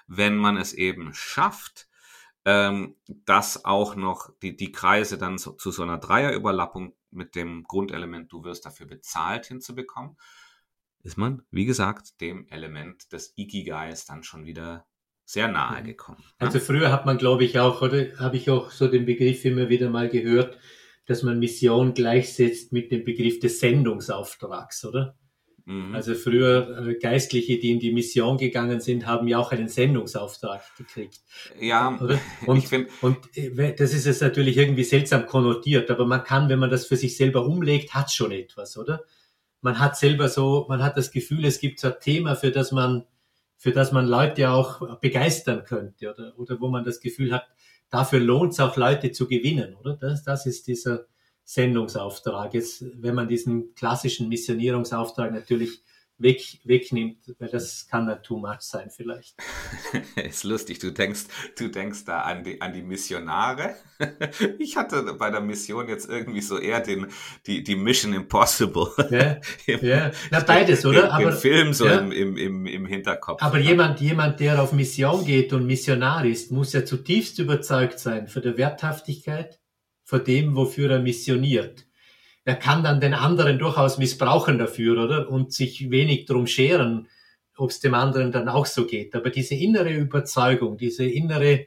wenn 0.08 0.38
man 0.38 0.56
es 0.56 0.74
eben 0.74 1.14
schafft, 1.14 1.90
ähm, 2.46 2.96
dass 3.08 3.66
auch 3.66 3.96
noch 3.96 4.30
die, 4.42 4.56
die 4.56 4.72
Kreise 4.72 5.18
dann 5.18 5.38
so, 5.38 5.52
zu 5.52 5.72
so 5.72 5.84
einer 5.84 5.98
Dreierüberlappung 5.98 6.96
mit 7.12 7.36
dem 7.36 7.64
Grundelement, 7.64 8.32
du 8.32 8.44
wirst 8.46 8.66
dafür 8.66 8.86
bezahlt, 8.86 9.48
hinzubekommen, 9.48 10.16
ist 11.04 11.18
man, 11.18 11.44
wie 11.52 11.66
gesagt, 11.66 12.22
dem 12.22 12.48
Element 12.48 13.12
des 13.12 13.34
Ikigais 13.36 14.06
dann 14.06 14.24
schon 14.24 14.46
wieder 14.46 14.88
sehr 15.26 15.48
nahe 15.48 15.82
mhm. 15.82 15.86
gekommen. 15.86 16.24
Also 16.38 16.60
früher 16.60 16.92
hat 16.92 17.06
man, 17.06 17.18
glaube 17.18 17.44
ich, 17.44 17.60
auch, 17.60 17.82
oder 17.82 18.06
habe 18.20 18.38
ich 18.38 18.50
auch 18.50 18.72
so 18.72 18.88
den 18.88 19.06
Begriff 19.06 19.44
immer 19.44 19.70
wieder 19.70 19.90
mal 19.90 20.08
gehört, 20.08 20.58
dass 21.08 21.24
man 21.24 21.40
Mission 21.40 21.94
gleichsetzt 21.94 22.72
mit 22.72 22.92
dem 22.92 23.04
Begriff 23.04 23.40
des 23.40 23.60
Sendungsauftrags, 23.60 24.86
oder? 24.86 25.16
Mhm. 25.66 25.96
Also 25.96 26.14
früher 26.14 26.88
äh, 26.88 26.94
Geistliche, 26.96 27.58
die 27.58 27.72
in 27.72 27.80
die 27.80 27.92
Mission 27.92 28.38
gegangen 28.38 28.82
sind, 28.82 29.08
haben 29.08 29.28
ja 29.28 29.40
auch 29.40 29.52
einen 29.52 29.68
Sendungsauftrag 29.68 30.62
gekriegt. 30.78 31.22
Ja, 31.60 31.98
oder? 32.00 32.20
Und, 32.46 32.58
ich 32.58 32.68
find, 32.68 32.90
und 33.02 33.18
äh, 33.36 33.74
das 33.74 33.94
ist 33.94 34.06
jetzt 34.06 34.22
natürlich 34.22 34.58
irgendwie 34.58 34.84
seltsam 34.84 35.26
konnotiert, 35.26 35.90
aber 35.90 36.06
man 36.06 36.24
kann, 36.24 36.50
wenn 36.50 36.60
man 36.60 36.70
das 36.70 36.86
für 36.86 36.98
sich 36.98 37.18
selber 37.18 37.46
umlegt, 37.48 37.96
hat 37.96 38.12
schon 38.12 38.32
etwas, 38.32 38.78
oder? 38.78 39.04
Man 39.62 39.80
hat 39.80 39.98
selber 39.98 40.30
so, 40.30 40.68
man 40.70 40.84
hat 40.84 40.98
das 40.98 41.10
Gefühl, 41.10 41.46
es 41.46 41.60
gibt 41.60 41.80
so 41.80 41.88
ein 41.88 42.00
Thema, 42.00 42.36
für 42.36 42.52
das 42.52 42.72
man, 42.72 43.06
für 43.66 43.72
das 43.72 43.92
man 43.92 44.06
Leute 44.06 44.52
auch 44.52 45.00
begeistern 45.00 45.64
könnte, 45.64 46.14
oder, 46.14 46.38
oder 46.38 46.62
wo 46.62 46.68
man 46.68 46.84
das 46.84 47.00
Gefühl 47.00 47.34
hat, 47.34 47.48
dafür 47.90 48.20
lohnt 48.20 48.54
es 48.54 48.60
auch 48.60 48.78
Leute 48.78 49.12
zu 49.12 49.28
gewinnen, 49.28 49.74
oder? 49.74 49.98
Das, 49.98 50.24
das 50.24 50.46
ist 50.46 50.68
dieser 50.68 51.08
Sendungsauftrag. 51.46 52.54
Jetzt, 52.54 52.86
wenn 53.02 53.16
man 53.16 53.28
diesen 53.28 53.74
klassischen 53.74 54.30
Missionierungsauftrag 54.30 55.34
natürlich 55.34 55.82
weg, 56.18 56.60
wegnimmt, 56.64 57.18
weil 57.40 57.50
das 57.50 57.88
kann 57.88 58.08
dann 58.08 58.24
too 58.24 58.38
much 58.38 58.62
sein 58.62 58.90
vielleicht. 58.90 59.36
ist 60.16 60.44
lustig, 60.44 60.80
du 60.80 60.92
denkst, 60.92 61.26
du 61.58 61.68
denkst 61.68 62.06
da 62.06 62.22
an 62.22 62.44
die, 62.44 62.62
an 62.62 62.74
die 62.74 62.82
Missionare. 62.82 63.76
ich 64.60 64.78
hatte 64.78 65.04
bei 65.18 65.30
der 65.30 65.42
Mission 65.42 65.88
jetzt 65.90 66.10
irgendwie 66.10 66.42
so 66.42 66.58
eher 66.58 66.80
den, 66.80 67.08
die, 67.46 67.64
die 67.64 67.76
Mission 67.76 68.14
Impossible. 68.14 68.88
Ja, 69.10 69.38
Im, 69.66 69.86
ja. 69.86 70.12
Na, 70.32 70.40
beides, 70.40 70.86
oder? 70.86 71.06
Im, 71.06 71.12
aber, 71.12 71.32
im 71.32 71.38
Film 71.38 71.74
so 71.74 71.86
ja. 71.86 72.00
im, 72.00 72.12
im, 72.12 72.38
im, 72.38 72.66
im 72.66 72.86
Hinterkopf. 72.86 73.42
Aber 73.42 73.60
jemand, 73.60 74.00
jemand, 74.00 74.40
der 74.40 74.62
auf 74.62 74.72
Mission 74.72 75.26
geht 75.26 75.52
und 75.54 75.66
Missionar 75.66 76.26
ist, 76.26 76.52
muss 76.52 76.74
ja 76.74 76.86
zutiefst 76.86 77.40
überzeugt 77.40 78.00
sein 78.00 78.28
von 78.28 78.42
der 78.42 78.58
Werthaftigkeit, 78.58 79.60
von 80.04 80.24
dem, 80.24 80.56
wofür 80.56 80.92
er 80.92 81.00
missioniert 81.00 81.86
er 82.46 82.56
kann 82.56 82.84
dann 82.84 83.02
den 83.02 83.16
anderen 83.16 83.58
durchaus 83.58 83.98
missbrauchen 83.98 84.60
dafür, 84.60 85.04
oder? 85.04 85.30
Und 85.30 85.52
sich 85.52 85.90
wenig 85.90 86.26
drum 86.26 86.46
scheren, 86.46 87.08
ob 87.58 87.72
es 87.72 87.80
dem 87.80 87.96
anderen 87.96 88.32
dann 88.32 88.48
auch 88.48 88.68
so 88.68 88.86
geht. 88.86 89.16
Aber 89.16 89.32
diese 89.32 89.56
innere 89.56 89.92
Überzeugung, 89.92 90.78
diese 90.78 91.06
innere, 91.06 91.66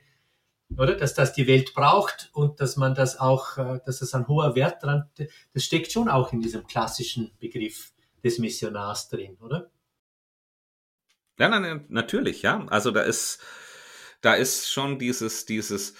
oder, 0.76 0.94
dass 0.94 1.14
das 1.14 1.32
die 1.32 1.49
Welt 1.49 1.75
braucht 1.75 2.30
und 2.32 2.61
dass 2.61 2.76
man 2.76 2.94
das 2.94 3.18
auch, 3.18 3.58
äh, 3.58 3.80
dass 3.85 3.99
das 3.99 4.14
ein 4.14 4.28
hoher 4.28 4.54
Wert 4.54 4.82
dran, 4.82 5.11
das 5.52 5.64
steckt 5.64 5.90
schon 5.90 6.08
auch 6.08 6.32
in 6.32 6.40
diesem 6.40 6.66
klassischen 6.66 7.32
Begriff 7.40 7.92
des 8.23 8.38
Missionars 8.38 9.08
drin, 9.08 9.37
oder? 9.40 9.70
Ja, 11.40 11.49
nein, 11.49 11.87
natürlich, 11.88 12.42
ja. 12.42 12.64
Also 12.66 12.92
da 12.92 13.02
ist, 13.02 13.40
da 14.20 14.35
ist 14.35 14.70
schon 14.70 14.99
dieses, 14.99 15.44
dieses, 15.44 15.94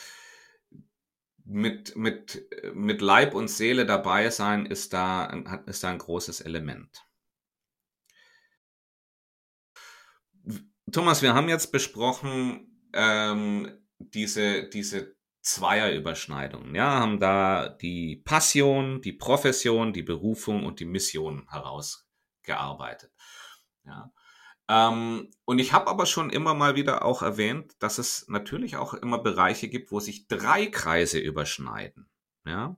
mit, 1.48 1.96
mit, 1.96 2.46
mit 2.74 3.00
Leib 3.00 3.34
und 3.34 3.48
Seele 3.48 3.86
dabei 3.86 4.28
sein, 4.28 4.66
ist 4.66 4.92
da, 4.92 5.26
ist 5.66 5.82
da 5.82 5.88
ein 5.90 5.98
großes 5.98 6.42
Element. 6.42 7.06
Thomas, 10.92 11.22
wir 11.22 11.34
haben 11.34 11.48
jetzt 11.48 11.72
besprochen 11.72 12.90
ähm, 12.92 13.70
diese, 13.98 14.68
diese 14.68 15.16
Zweierüberschneidungen. 15.40 16.74
Ja, 16.74 17.00
haben 17.00 17.18
da 17.18 17.70
die 17.70 18.16
Passion, 18.16 19.00
die 19.00 19.14
Profession, 19.14 19.94
die 19.94 20.02
Berufung 20.02 20.66
und 20.66 20.80
die 20.80 20.84
Mission 20.84 21.46
herausgearbeitet. 21.50 23.12
Ja. 23.84 24.12
Ähm, 24.68 25.30
und 25.44 25.58
ich 25.58 25.72
habe 25.72 25.88
aber 25.88 26.04
schon 26.04 26.30
immer 26.30 26.54
mal 26.54 26.75
wieder 26.75 27.04
auch 27.04 27.22
erwähnt, 27.22 27.75
dass 27.78 27.98
es 27.98 28.28
natürlich 28.28 28.76
auch 28.76 28.94
immer 28.94 29.18
Bereiche 29.18 29.68
gibt, 29.68 29.90
wo 29.90 30.00
sich 30.00 30.28
drei 30.28 30.66
Kreise 30.66 31.18
überschneiden. 31.18 32.08
Ja. 32.46 32.76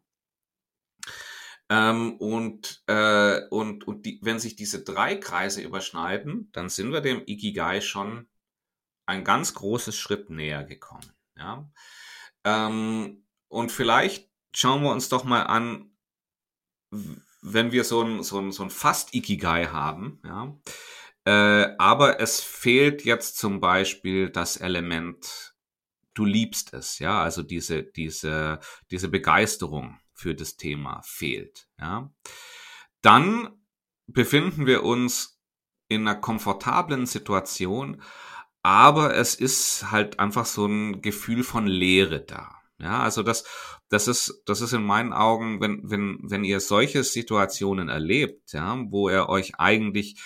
Ähm, 1.68 2.16
und 2.16 2.82
äh, 2.86 3.46
und, 3.50 3.86
und 3.86 4.06
die, 4.06 4.20
wenn 4.22 4.38
sich 4.38 4.56
diese 4.56 4.82
drei 4.82 5.16
Kreise 5.16 5.62
überschneiden, 5.62 6.50
dann 6.52 6.68
sind 6.68 6.92
wir 6.92 7.00
dem 7.00 7.22
Ikigai 7.26 7.80
schon 7.80 8.28
ein 9.06 9.24
ganz 9.24 9.54
großes 9.54 9.96
Schritt 9.96 10.30
näher 10.30 10.64
gekommen. 10.64 11.12
Ja? 11.36 11.68
Ähm, 12.44 13.24
und 13.48 13.72
vielleicht 13.72 14.30
schauen 14.54 14.82
wir 14.82 14.92
uns 14.92 15.08
doch 15.08 15.24
mal 15.24 15.42
an, 15.42 15.90
wenn 17.42 17.72
wir 17.72 17.84
so 17.84 18.02
ein, 18.02 18.22
so 18.22 18.38
ein, 18.38 18.52
so 18.52 18.62
ein 18.62 18.70
Fast-Ikigai 18.70 19.66
haben, 19.66 20.20
ja, 20.24 20.56
äh, 21.24 21.74
aber 21.78 22.20
es 22.20 22.40
fehlt 22.40 23.04
jetzt 23.04 23.38
zum 23.38 23.60
Beispiel 23.60 24.30
das 24.30 24.56
Element, 24.56 25.54
du 26.14 26.24
liebst 26.24 26.74
es, 26.74 26.98
ja, 26.98 27.22
also 27.22 27.42
diese, 27.42 27.82
diese, 27.82 28.60
diese 28.90 29.08
Begeisterung 29.08 29.98
für 30.12 30.34
das 30.34 30.56
Thema 30.56 31.02
fehlt, 31.04 31.68
ja. 31.78 32.12
Dann 33.02 33.48
befinden 34.06 34.66
wir 34.66 34.82
uns 34.84 35.40
in 35.88 36.06
einer 36.06 36.20
komfortablen 36.20 37.06
Situation, 37.06 38.02
aber 38.62 39.14
es 39.14 39.34
ist 39.34 39.90
halt 39.90 40.18
einfach 40.18 40.44
so 40.44 40.66
ein 40.66 41.00
Gefühl 41.02 41.44
von 41.44 41.66
Leere 41.66 42.20
da. 42.20 42.56
Ja, 42.78 43.02
also 43.02 43.22
das, 43.22 43.44
das 43.88 44.08
ist, 44.08 44.42
das 44.46 44.60
ist 44.62 44.72
in 44.72 44.82
meinen 44.82 45.12
Augen, 45.12 45.60
wenn, 45.60 45.82
wenn, 45.84 46.18
wenn 46.22 46.44
ihr 46.44 46.60
solche 46.60 47.04
Situationen 47.04 47.88
erlebt, 47.88 48.52
ja, 48.52 48.78
wo 48.88 49.10
ihr 49.10 49.28
euch 49.28 49.56
eigentlich 49.58 50.20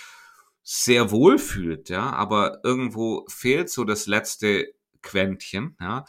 sehr 0.64 1.10
wohl 1.10 1.38
fühlt, 1.38 1.90
ja, 1.90 2.10
aber 2.10 2.60
irgendwo 2.64 3.26
fehlt 3.28 3.70
so 3.70 3.84
das 3.84 4.06
letzte 4.06 4.72
Quäntchen, 5.02 5.76
ja, 5.78 6.04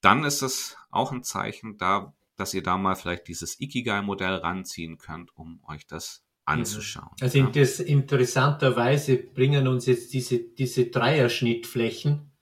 dann 0.00 0.24
ist 0.24 0.42
es 0.42 0.76
auch 0.90 1.12
ein 1.12 1.22
Zeichen 1.22 1.76
da, 1.76 2.14
dass 2.36 2.54
ihr 2.54 2.62
da 2.62 2.78
mal 2.78 2.94
vielleicht 2.94 3.28
dieses 3.28 3.60
Ikigai-Modell 3.60 4.36
ranziehen 4.36 4.96
könnt, 4.96 5.36
um 5.36 5.60
euch 5.68 5.86
das 5.86 6.24
anzuschauen. 6.46 7.10
Also 7.20 7.38
ja. 7.38 7.50
das, 7.50 7.80
interessanterweise 7.80 9.18
bringen 9.18 9.68
uns 9.68 9.86
jetzt 9.86 10.14
diese, 10.14 10.38
diese 10.38 10.86
Dreierschnittflächen 10.86 12.32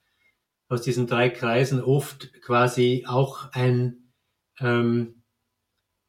aus 0.69 0.81
diesen 0.81 1.07
drei 1.07 1.29
Kreisen 1.29 1.81
oft 1.81 2.31
quasi 2.41 3.05
auch 3.07 3.51
ein, 3.51 4.13
ähm, 4.59 5.16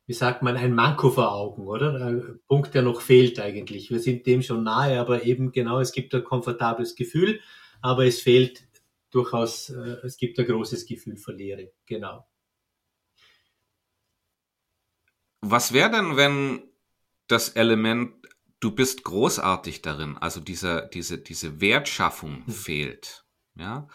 wie 0.09 0.15
sagt 0.15 0.43
man, 0.43 0.57
ein 0.57 0.75
Manko 0.75 1.11
vor 1.11 1.33
Augen, 1.33 1.67
oder? 1.67 1.95
Ein 1.95 2.41
Punkt, 2.49 2.73
der 2.73 2.81
noch 2.81 3.03
fehlt 3.03 3.39
eigentlich. 3.39 3.91
Wir 3.91 4.01
sind 4.01 4.27
dem 4.27 4.41
schon 4.41 4.65
nahe, 4.65 4.99
aber 4.99 5.25
eben 5.25 5.53
genau, 5.53 5.81
es 5.81 5.93
gibt 5.93 6.15
ein 6.15 6.25
komfortables 6.25 6.97
Gefühl, 6.97 7.43
aber 7.83 8.07
es 8.07 8.23
fehlt 8.23 8.67
durchaus, 9.11 9.69
äh, 9.69 9.99
es 10.03 10.17
gibt 10.17 10.39
ein 10.39 10.47
großes 10.47 10.87
Gefühl 10.87 11.19
für 11.19 11.33
Leere, 11.33 11.73
genau. 11.85 12.27
Was 15.43 15.75
wäre 15.75 15.91
denn, 15.91 16.17
wenn 16.17 16.63
das 17.27 17.51
Element, 17.51 18.15
du 18.61 18.75
bist 18.75 19.05
großartig 19.05 19.83
darin, 19.83 20.17
also 20.17 20.41
diese, 20.41 20.89
diese, 20.91 21.19
diese 21.19 21.61
Wertschaffung 21.61 22.47
hm. 22.47 22.53
fehlt, 22.55 23.27
ja, 23.57 23.87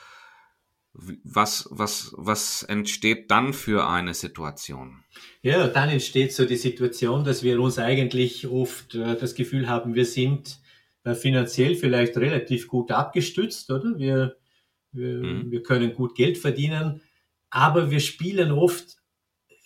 was, 0.93 1.67
was, 1.71 2.13
was 2.17 2.63
entsteht 2.63 3.31
dann 3.31 3.53
für 3.53 3.87
eine 3.87 4.13
Situation? 4.13 5.03
Ja, 5.41 5.67
dann 5.67 5.89
entsteht 5.89 6.33
so 6.33 6.45
die 6.45 6.55
Situation, 6.55 7.23
dass 7.23 7.41
wir 7.41 7.59
uns 7.59 7.79
eigentlich 7.79 8.47
oft 8.47 8.93
äh, 8.95 9.17
das 9.17 9.33
Gefühl 9.33 9.67
haben, 9.67 9.95
wir 9.95 10.05
sind 10.05 10.59
äh, 11.03 11.15
finanziell 11.15 11.75
vielleicht 11.75 12.15
relativ 12.17 12.67
gut 12.67 12.91
abgestützt, 12.91 13.71
oder? 13.71 13.97
Wir, 13.97 14.37
wir, 14.91 15.17
mhm. 15.17 15.51
wir 15.51 15.63
können 15.63 15.93
gut 15.95 16.15
Geld 16.15 16.37
verdienen, 16.37 17.01
aber 17.49 17.89
wir 17.89 17.99
spielen 17.99 18.51
oft 18.51 18.97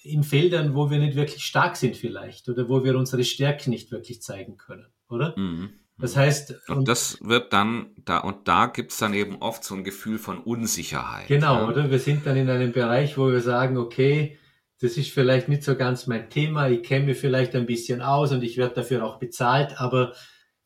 in 0.03 0.23
Feldern, 0.23 0.75
wo 0.75 0.89
wir 0.89 0.99
nicht 0.99 1.17
wirklich 1.17 1.43
stark 1.43 1.75
sind 1.75 1.97
vielleicht 1.97 2.47
oder 2.47 2.69
wo 2.69 2.85
wir 2.85 2.97
unsere 2.97 3.25
Stärken 3.25 3.71
nicht 3.71 3.91
wirklich 3.91 4.21
zeigen 4.21 4.55
können, 4.55 4.87
oder? 5.09 5.37
Mhm. 5.37 5.71
Das 5.99 6.15
heißt. 6.15 6.53
Und, 6.67 6.77
und, 6.77 6.87
das 6.87 7.17
wird 7.21 7.53
dann, 7.53 7.91
da 8.05 8.19
und 8.19 8.47
da 8.47 8.67
gibt's 8.67 8.97
dann 8.97 9.13
eben 9.13 9.37
oft 9.37 9.63
so 9.63 9.75
ein 9.75 9.83
Gefühl 9.83 10.19
von 10.19 10.39
Unsicherheit. 10.39 11.27
Genau, 11.27 11.55
ja. 11.61 11.67
oder? 11.67 11.89
Wir 11.89 11.99
sind 11.99 12.25
dann 12.25 12.37
in 12.37 12.49
einem 12.49 12.71
Bereich, 12.71 13.17
wo 13.17 13.29
wir 13.31 13.41
sagen, 13.41 13.77
okay, 13.77 14.37
das 14.79 14.97
ist 14.97 15.11
vielleicht 15.11 15.49
nicht 15.49 15.63
so 15.63 15.75
ganz 15.75 16.05
mein 16.07 16.29
Thema, 16.29 16.69
ich 16.69 16.83
kenne 16.83 17.05
mich 17.05 17.17
vielleicht 17.17 17.55
ein 17.55 17.65
bisschen 17.65 18.01
aus 18.01 18.31
und 18.31 18.43
ich 18.43 18.57
werde 18.57 18.75
dafür 18.75 19.03
auch 19.03 19.17
bezahlt, 19.17 19.79
aber 19.79 20.13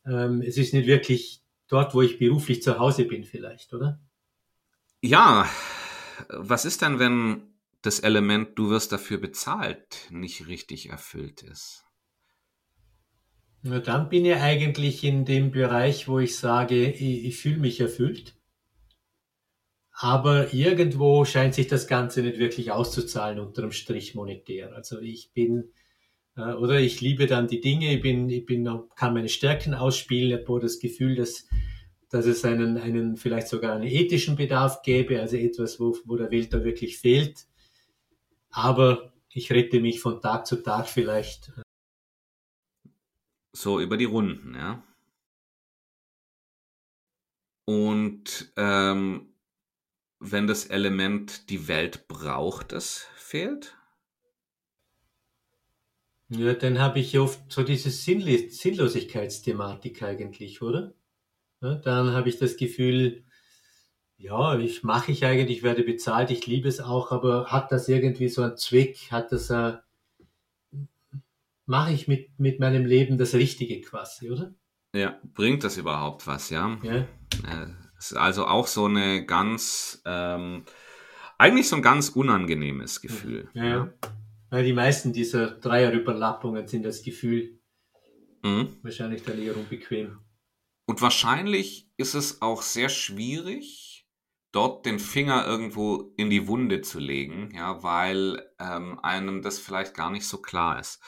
ähm, 0.06 0.42
es 0.42 0.58
ist 0.58 0.74
nicht 0.74 0.88
wirklich 0.88 1.42
dort, 1.70 1.94
wo 1.94 2.02
ich 2.02 2.20
beruflich 2.20 2.62
zu 2.62 2.78
Hause 2.78 3.06
bin, 3.06 3.24
vielleicht, 3.24 3.74
oder? 3.74 4.02
Ja, 5.02 5.48
was 6.30 6.66
ist 6.66 6.82
denn, 6.82 7.00
wenn 7.00 7.44
das 7.82 8.00
Element, 8.00 8.60
du 8.60 8.70
wirst 8.70 8.92
dafür 8.92 9.18
bezahlt, 9.18 10.08
nicht 10.10 10.48
richtig 10.48 10.90
erfüllt 10.90 11.42
ist. 11.42 11.86
Na, 13.64 13.80
dann 13.80 14.10
bin 14.10 14.26
ich 14.26 14.36
eigentlich 14.36 15.04
in 15.04 15.26
dem 15.26 15.52
Bereich, 15.52 16.08
wo 16.08 16.20
ich 16.20 16.38
sage, 16.38 16.90
ich, 16.90 17.26
ich 17.26 17.38
fühle 17.38 17.58
mich 17.58 17.80
erfüllt. 17.80 18.36
Aber 19.92 20.54
irgendwo 20.54 21.26
scheint 21.26 21.54
sich 21.54 21.68
das 21.68 21.88
Ganze 21.88 22.24
nicht 22.24 22.40
wirklich 22.40 22.72
auszuzahlen 22.72 23.40
unter 23.40 23.62
dem 23.62 23.72
Strich 23.72 24.16
monetär. 24.16 24.74
Also 24.74 25.00
ich 25.00 25.32
bin, 25.34 25.72
äh, 26.36 26.54
oder 26.54 26.80
ich 26.80 27.02
liebe 27.02 27.28
dann 27.28 27.48
die 27.48 27.62
Dinge, 27.62 27.94
ich 27.94 28.02
bin, 28.02 28.28
ich 28.30 28.46
bin, 28.46 28.68
kann 28.96 29.14
meine 29.14 29.30
Stärken 29.30 29.76
ausspielen, 29.76 30.40
habe 30.40 30.60
das 30.60 30.80
Gefühl, 30.80 31.16
dass, 31.16 31.48
dass 32.10 32.26
es 32.26 32.44
einen, 32.44 32.78
einen, 32.78 33.16
vielleicht 33.16 33.48
sogar 33.48 33.76
einen 33.76 33.88
ethischen 33.88 34.36
Bedarf 34.36 34.82
gäbe, 34.82 35.22
also 35.22 35.38
etwas, 35.38 35.80
wo, 35.80 35.96
wo 36.06 36.16
der 36.18 36.32
Welt 36.32 36.52
da 36.52 36.64
wirklich 36.64 36.98
fehlt 36.98 37.46
aber 38.52 39.14
ich 39.30 39.52
rette 39.52 39.80
mich 39.80 40.02
von 40.02 40.22
Tag 40.22 40.46
zu 40.46 40.58
Tag 40.58 40.88
vielleicht. 40.88 41.52
So 43.62 43.80
über 43.80 43.96
die 43.96 44.06
Runden, 44.06 44.56
ja. 44.56 44.82
Und 47.66 48.52
ähm, 48.58 49.36
wenn 50.20 50.48
das 50.48 50.66
Element 50.66 51.52
die 51.52 51.68
Welt 51.68 52.08
braucht, 52.08 52.74
es 52.74 53.06
fehlt? 53.14 53.78
Ja, 56.30 56.56
dann 56.56 56.80
habe 56.80 56.98
ich 56.98 57.20
oft 57.20 57.52
so 57.52 57.62
diese 57.62 57.92
Sinnlosigkeitsthematik 57.92 60.02
eigentlich, 60.02 60.64
oder? 60.64 60.96
Ja, 61.62 61.76
dann 61.76 62.14
habe 62.14 62.30
ich 62.30 62.40
das 62.40 62.58
Gefühl, 62.58 63.26
ja, 64.18 64.58
ich 64.58 64.82
mache 64.82 65.12
ich 65.12 65.24
eigentlich, 65.24 65.62
werde 65.62 65.84
bezahlt, 65.84 66.32
ich 66.32 66.48
liebe 66.48 66.68
es 66.68 66.80
auch, 66.80 67.12
aber 67.12 67.52
hat 67.52 67.72
das 67.72 67.88
irgendwie 67.88 68.30
so 68.30 68.42
einen 68.42 68.58
Zweck? 68.58 69.12
Hat 69.12 69.32
das 69.32 69.52
äh, 69.52 69.78
mache 71.72 71.94
ich 71.94 72.08
mit, 72.08 72.38
mit 72.38 72.60
meinem 72.60 72.86
Leben 72.86 73.18
das 73.18 73.34
Richtige 73.34 73.80
quasi, 73.82 74.30
oder? 74.30 74.54
Ja, 74.94 75.20
bringt 75.34 75.64
das 75.64 75.78
überhaupt 75.78 76.28
was, 76.28 76.50
ja? 76.50 76.78
Ja. 76.84 76.96
Äh, 76.98 77.68
ist 77.98 78.14
also 78.14 78.46
auch 78.46 78.68
so 78.68 78.86
eine 78.86 79.26
ganz, 79.26 80.02
ähm, 80.06 80.66
eigentlich 81.38 81.70
so 81.70 81.78
ein 81.78 81.82
ganz 81.82 82.10
unangenehmes 82.10 83.02
Gefühl. 83.02 83.50
Ja, 83.54 83.66
ja. 83.66 83.94
Weil 84.50 84.66
die 84.66 84.74
meisten 84.74 85.14
dieser 85.14 85.52
Dreierüberlappungen 85.52 86.68
sind 86.68 86.84
das 86.84 87.04
Gefühl 87.04 87.58
mhm. 88.44 88.76
wahrscheinlich 88.84 89.24
der 89.24 89.36
Lehrung 89.36 89.66
bequem. 89.70 90.20
Und 90.88 91.02
wahrscheinlich 91.02 91.90
ist 91.96 92.16
es 92.16 92.42
auch 92.42 92.64
sehr 92.64 92.90
schwierig, 92.90 94.10
dort 94.52 94.86
den 94.86 95.00
Finger 95.00 95.48
irgendwo 95.48 96.14
in 96.18 96.30
die 96.30 96.50
Wunde 96.50 96.82
zu 96.82 97.00
legen, 97.00 97.54
ja, 97.56 97.82
weil 97.82 98.46
ähm, 98.60 99.00
einem 99.00 99.42
das 99.42 99.58
vielleicht 99.58 99.94
gar 99.94 100.10
nicht 100.10 100.28
so 100.28 100.42
klar 100.42 100.82
ist. 100.82 101.02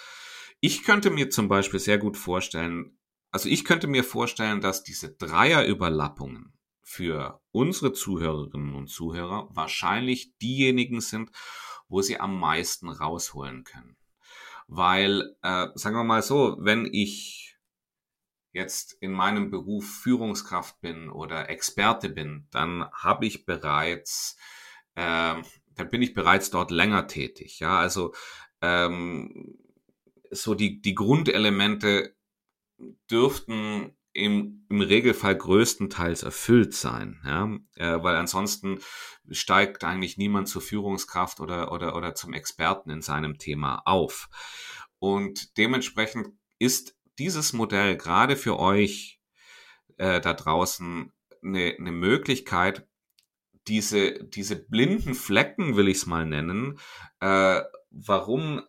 Ich 0.65 0.85
könnte 0.85 1.09
mir 1.09 1.29
zum 1.29 1.49
Beispiel 1.49 1.81
sehr 1.81 1.97
gut 1.97 2.15
vorstellen, 2.15 2.97
also 3.31 3.49
ich 3.49 3.65
könnte 3.65 3.85
mir 3.87 4.01
vorstellen, 4.01 4.61
dass 4.61 4.81
diese 4.81 5.13
Dreierüberlappungen 5.13 6.53
für 6.81 7.41
unsere 7.51 7.91
Zuhörerinnen 7.91 8.73
und 8.73 8.87
Zuhörer 8.87 9.49
wahrscheinlich 9.51 10.37
diejenigen 10.37 11.01
sind, 11.01 11.31
wo 11.89 12.01
sie 12.01 12.17
am 12.17 12.39
meisten 12.39 12.87
rausholen 12.87 13.65
können. 13.65 13.97
Weil, 14.67 15.35
äh, 15.41 15.67
sagen 15.75 15.97
wir 15.97 16.05
mal 16.05 16.23
so, 16.23 16.55
wenn 16.61 16.87
ich 16.89 17.57
jetzt 18.53 18.93
in 19.01 19.11
meinem 19.11 19.51
Beruf 19.51 19.83
Führungskraft 19.83 20.79
bin 20.79 21.09
oder 21.09 21.49
Experte 21.49 22.07
bin, 22.07 22.47
dann 22.51 22.89
habe 22.93 23.25
ich 23.25 23.45
bereits, 23.45 24.37
äh, 24.95 25.41
dann 25.75 25.89
bin 25.89 26.01
ich 26.01 26.13
bereits 26.13 26.51
dort 26.51 26.71
länger 26.71 27.07
tätig. 27.07 27.59
Ja, 27.59 27.79
also 27.79 28.13
ähm, 28.61 29.57
so 30.33 30.55
die, 30.55 30.81
die 30.81 30.95
Grundelemente 30.95 32.15
dürften 33.09 33.95
im, 34.13 34.65
im 34.69 34.81
Regelfall 34.81 35.35
größtenteils 35.35 36.23
erfüllt 36.23 36.73
sein, 36.75 37.19
ja, 37.25 37.45
äh, 37.75 38.03
weil 38.03 38.15
ansonsten 38.15 38.79
steigt 39.29 39.83
eigentlich 39.83 40.17
niemand 40.17 40.47
zur 40.47 40.61
Führungskraft 40.61 41.39
oder, 41.39 41.71
oder, 41.71 41.95
oder 41.95 42.13
zum 42.13 42.33
Experten 42.33 42.91
in 42.91 43.01
seinem 43.01 43.39
Thema 43.39 43.81
auf. 43.85 44.29
Und 44.99 45.57
dementsprechend 45.57 46.27
ist 46.59 46.95
dieses 47.17 47.53
Modell 47.53 47.97
gerade 47.97 48.35
für 48.35 48.59
euch 48.59 49.19
äh, 49.97 50.21
da 50.21 50.33
draußen 50.33 51.11
eine, 51.43 51.75
eine 51.77 51.91
Möglichkeit, 51.91 52.87
diese, 53.67 54.23
diese 54.25 54.55
blinden 54.55 55.15
Flecken, 55.15 55.75
will 55.75 55.87
ich 55.87 55.97
es 55.97 56.05
mal 56.05 56.25
nennen, 56.25 56.79
äh, 57.19 57.61
warum 57.89 58.61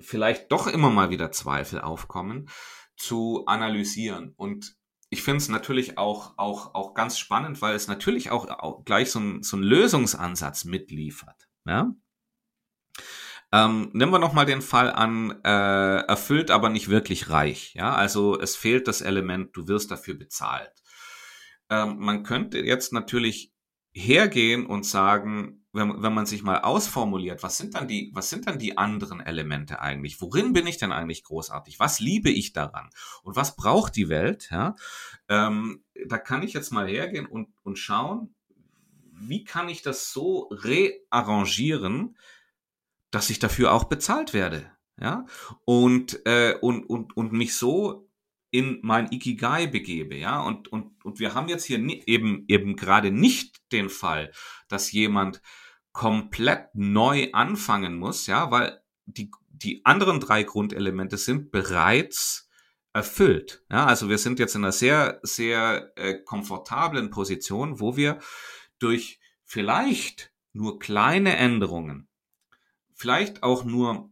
vielleicht 0.00 0.50
doch 0.52 0.66
immer 0.66 0.90
mal 0.90 1.10
wieder 1.10 1.32
Zweifel 1.32 1.80
aufkommen, 1.80 2.48
zu 2.96 3.44
analysieren. 3.46 4.32
Und 4.36 4.76
ich 5.10 5.22
finde 5.22 5.38
es 5.38 5.48
natürlich 5.48 5.98
auch, 5.98 6.34
auch, 6.38 6.74
auch 6.74 6.94
ganz 6.94 7.18
spannend, 7.18 7.62
weil 7.62 7.74
es 7.76 7.88
natürlich 7.88 8.30
auch, 8.30 8.48
auch 8.48 8.84
gleich 8.84 9.10
so 9.10 9.20
ein, 9.20 9.42
so 9.42 9.56
ein 9.56 9.62
Lösungsansatz 9.62 10.64
mitliefert. 10.64 11.48
Ja? 11.66 11.94
Ähm, 13.52 13.90
nehmen 13.92 14.12
wir 14.12 14.18
nochmal 14.18 14.46
den 14.46 14.62
Fall 14.62 14.90
an, 14.90 15.40
äh, 15.44 15.98
erfüllt, 16.06 16.50
aber 16.50 16.70
nicht 16.70 16.88
wirklich 16.88 17.30
reich. 17.30 17.74
Ja, 17.74 17.94
also 17.94 18.38
es 18.40 18.56
fehlt 18.56 18.88
das 18.88 19.00
Element, 19.00 19.56
du 19.56 19.68
wirst 19.68 19.92
dafür 19.92 20.14
bezahlt. 20.14 20.72
Ähm, 21.70 21.98
man 21.98 22.24
könnte 22.24 22.58
jetzt 22.58 22.92
natürlich 22.92 23.52
hergehen 23.92 24.66
und 24.66 24.84
sagen, 24.84 25.63
wenn, 25.74 26.02
wenn 26.02 26.14
man 26.14 26.24
sich 26.24 26.42
mal 26.42 26.60
ausformuliert, 26.60 27.42
was 27.42 27.58
sind 27.58 27.74
dann 27.74 27.88
die, 27.88 28.10
was 28.14 28.30
sind 28.30 28.46
dann 28.46 28.58
die 28.58 28.78
anderen 28.78 29.20
Elemente 29.20 29.80
eigentlich? 29.80 30.20
Worin 30.20 30.52
bin 30.52 30.66
ich 30.66 30.78
denn 30.78 30.92
eigentlich 30.92 31.24
großartig? 31.24 31.80
Was 31.80 31.98
liebe 32.00 32.30
ich 32.30 32.52
daran? 32.52 32.90
Und 33.24 33.34
was 33.34 33.56
braucht 33.56 33.96
die 33.96 34.08
Welt? 34.08 34.48
Ja, 34.50 34.76
ähm, 35.28 35.84
da 36.06 36.18
kann 36.18 36.42
ich 36.42 36.52
jetzt 36.52 36.70
mal 36.70 36.86
hergehen 36.86 37.26
und, 37.26 37.48
und 37.64 37.76
schauen, 37.76 38.34
wie 39.10 39.44
kann 39.44 39.68
ich 39.68 39.82
das 39.82 40.12
so 40.12 40.48
rearrangieren, 40.50 42.16
dass 43.10 43.30
ich 43.30 43.40
dafür 43.40 43.72
auch 43.72 43.84
bezahlt 43.84 44.32
werde? 44.32 44.70
Ja, 45.00 45.26
und, 45.64 46.24
äh, 46.24 46.54
und, 46.60 46.84
und, 46.84 47.16
und 47.16 47.32
mich 47.32 47.56
so 47.56 48.08
in 48.52 48.78
mein 48.82 49.10
Ikigai 49.10 49.66
begebe, 49.66 50.14
ja, 50.14 50.40
und, 50.40 50.68
und, 50.68 51.04
und 51.04 51.18
wir 51.18 51.34
haben 51.34 51.48
jetzt 51.48 51.64
hier 51.64 51.80
eben, 52.06 52.44
eben 52.46 52.76
gerade 52.76 53.10
nicht 53.10 53.60
den 53.72 53.88
Fall, 53.88 54.30
dass 54.68 54.92
jemand 54.92 55.42
komplett 55.94 56.74
neu 56.74 57.30
anfangen 57.32 57.96
muss, 57.96 58.26
ja, 58.26 58.50
weil 58.50 58.82
die, 59.06 59.30
die 59.48 59.86
anderen 59.86 60.20
drei 60.20 60.42
Grundelemente 60.42 61.16
sind 61.16 61.52
bereits 61.52 62.50
erfüllt. 62.92 63.64
Ja, 63.70 63.86
also 63.86 64.08
wir 64.08 64.18
sind 64.18 64.38
jetzt 64.38 64.56
in 64.56 64.64
einer 64.64 64.72
sehr, 64.72 65.20
sehr 65.22 65.92
äh, 65.96 66.18
komfortablen 66.24 67.10
Position, 67.10 67.80
wo 67.80 67.96
wir 67.96 68.18
durch 68.80 69.20
vielleicht 69.44 70.32
nur 70.52 70.80
kleine 70.80 71.36
Änderungen, 71.36 72.08
vielleicht 72.92 73.42
auch 73.44 73.64
nur 73.64 74.10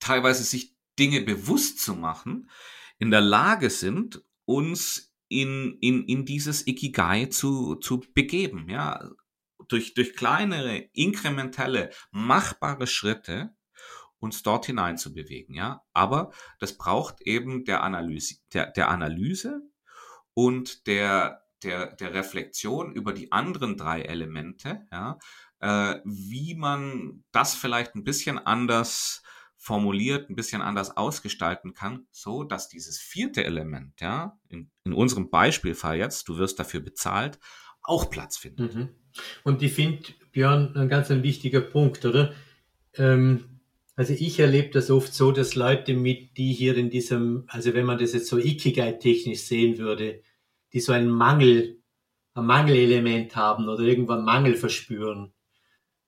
teilweise 0.00 0.44
sich 0.44 0.76
Dinge 0.98 1.22
bewusst 1.22 1.80
zu 1.80 1.94
machen, 1.94 2.50
in 2.98 3.10
der 3.10 3.22
Lage 3.22 3.70
sind, 3.70 4.22
uns 4.44 5.14
in, 5.28 5.78
in, 5.80 6.04
in 6.04 6.26
dieses 6.26 6.66
Ikigai 6.66 7.26
zu, 7.26 7.76
zu 7.76 8.00
begeben, 8.14 8.68
ja, 8.68 9.10
durch, 9.68 9.94
durch 9.94 10.14
kleinere, 10.14 10.76
inkrementelle, 10.92 11.90
machbare 12.10 12.86
Schritte 12.86 13.54
uns 14.18 14.42
dort 14.42 14.66
hinein 14.66 14.96
zu 14.96 15.12
bewegen, 15.14 15.54
ja. 15.54 15.82
Aber 15.92 16.32
das 16.58 16.76
braucht 16.76 17.20
eben 17.22 17.64
der 17.64 17.82
Analyse, 17.82 18.36
der, 18.52 18.70
der 18.70 18.88
Analyse 18.88 19.62
und 20.34 20.86
der, 20.86 21.42
der, 21.62 21.94
der 21.94 22.14
Reflexion 22.14 22.92
über 22.92 23.12
die 23.12 23.32
anderen 23.32 23.76
drei 23.76 24.02
Elemente, 24.02 24.86
ja, 24.90 25.18
äh, 25.60 26.00
wie 26.04 26.54
man 26.54 27.24
das 27.32 27.54
vielleicht 27.54 27.94
ein 27.94 28.04
bisschen 28.04 28.38
anders 28.38 29.22
formuliert, 29.56 30.30
ein 30.30 30.36
bisschen 30.36 30.62
anders 30.62 30.96
ausgestalten 30.96 31.74
kann, 31.74 32.06
so 32.10 32.44
dass 32.44 32.68
dieses 32.68 32.98
vierte 32.98 33.44
Element, 33.44 34.00
ja, 34.00 34.38
in, 34.48 34.70
in 34.84 34.92
unserem 34.92 35.30
Beispielfall 35.30 35.96
jetzt, 35.96 36.28
du 36.28 36.38
wirst 36.38 36.58
dafür 36.58 36.80
bezahlt, 36.80 37.38
auch 37.82 38.10
Platz 38.10 38.36
findet. 38.36 38.74
Mhm. 38.74 38.94
Und 39.44 39.62
ich 39.62 39.72
finde, 39.72 40.00
Björn, 40.32 40.74
ein 40.76 40.88
ganz 40.88 41.10
ein 41.10 41.22
wichtiger 41.22 41.60
Punkt, 41.60 42.04
oder? 42.04 42.34
Ähm, 42.94 43.44
also 43.96 44.12
ich 44.12 44.38
erlebe 44.38 44.70
das 44.70 44.90
oft 44.90 45.14
so, 45.14 45.32
dass 45.32 45.54
Leute 45.54 45.94
mit, 45.94 46.36
die 46.36 46.52
hier 46.52 46.76
in 46.76 46.90
diesem, 46.90 47.44
also 47.48 47.72
wenn 47.72 47.86
man 47.86 47.98
das 47.98 48.12
jetzt 48.12 48.28
so 48.28 48.36
Ikigai-technisch 48.38 49.40
sehen 49.40 49.78
würde, 49.78 50.20
die 50.74 50.80
so 50.80 50.92
einen 50.92 51.08
Mangel, 51.08 51.78
ein 52.34 52.44
Mangelelement 52.44 53.34
haben 53.34 53.68
oder 53.68 53.82
irgendwann 53.82 54.24
Mangel 54.24 54.54
verspüren, 54.54 55.32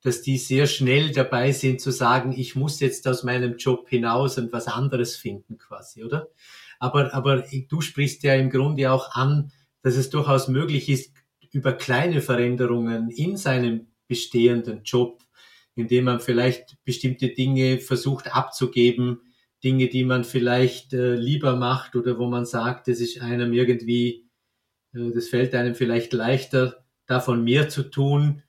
dass 0.02 0.20
die 0.20 0.36
sehr 0.36 0.66
schnell 0.66 1.12
dabei 1.12 1.52
sind 1.52 1.80
zu 1.80 1.90
sagen, 1.90 2.32
ich 2.36 2.54
muss 2.54 2.80
jetzt 2.80 3.08
aus 3.08 3.24
meinem 3.24 3.56
Job 3.56 3.88
hinaus 3.88 4.36
und 4.36 4.52
was 4.52 4.68
anderes 4.68 5.16
finden 5.16 5.56
quasi, 5.56 6.04
oder? 6.04 6.28
Aber, 6.78 7.14
aber 7.14 7.44
du 7.68 7.80
sprichst 7.80 8.22
ja 8.22 8.34
im 8.34 8.50
Grunde 8.50 8.92
auch 8.92 9.12
an, 9.12 9.50
dass 9.82 9.96
es 9.96 10.10
durchaus 10.10 10.48
möglich 10.48 10.88
ist, 10.88 11.14
über 11.58 11.72
kleine 11.72 12.20
Veränderungen 12.20 13.10
in 13.10 13.36
seinem 13.36 13.88
bestehenden 14.06 14.84
Job, 14.84 15.24
indem 15.74 16.04
man 16.04 16.20
vielleicht 16.20 16.76
bestimmte 16.84 17.30
Dinge 17.30 17.78
versucht 17.78 18.32
abzugeben, 18.32 19.22
Dinge, 19.64 19.88
die 19.88 20.04
man 20.04 20.22
vielleicht 20.22 20.92
äh, 20.92 21.16
lieber 21.16 21.56
macht 21.56 21.96
oder 21.96 22.16
wo 22.16 22.28
man 22.28 22.46
sagt, 22.46 22.86
das 22.86 23.00
ist 23.00 23.20
einem 23.20 23.52
irgendwie, 23.52 24.28
äh, 24.94 25.10
das 25.12 25.28
fällt 25.28 25.52
einem 25.56 25.74
vielleicht 25.74 26.12
leichter, 26.12 26.84
davon 27.06 27.42
mehr 27.42 27.68
zu 27.68 27.90
tun, 27.90 28.44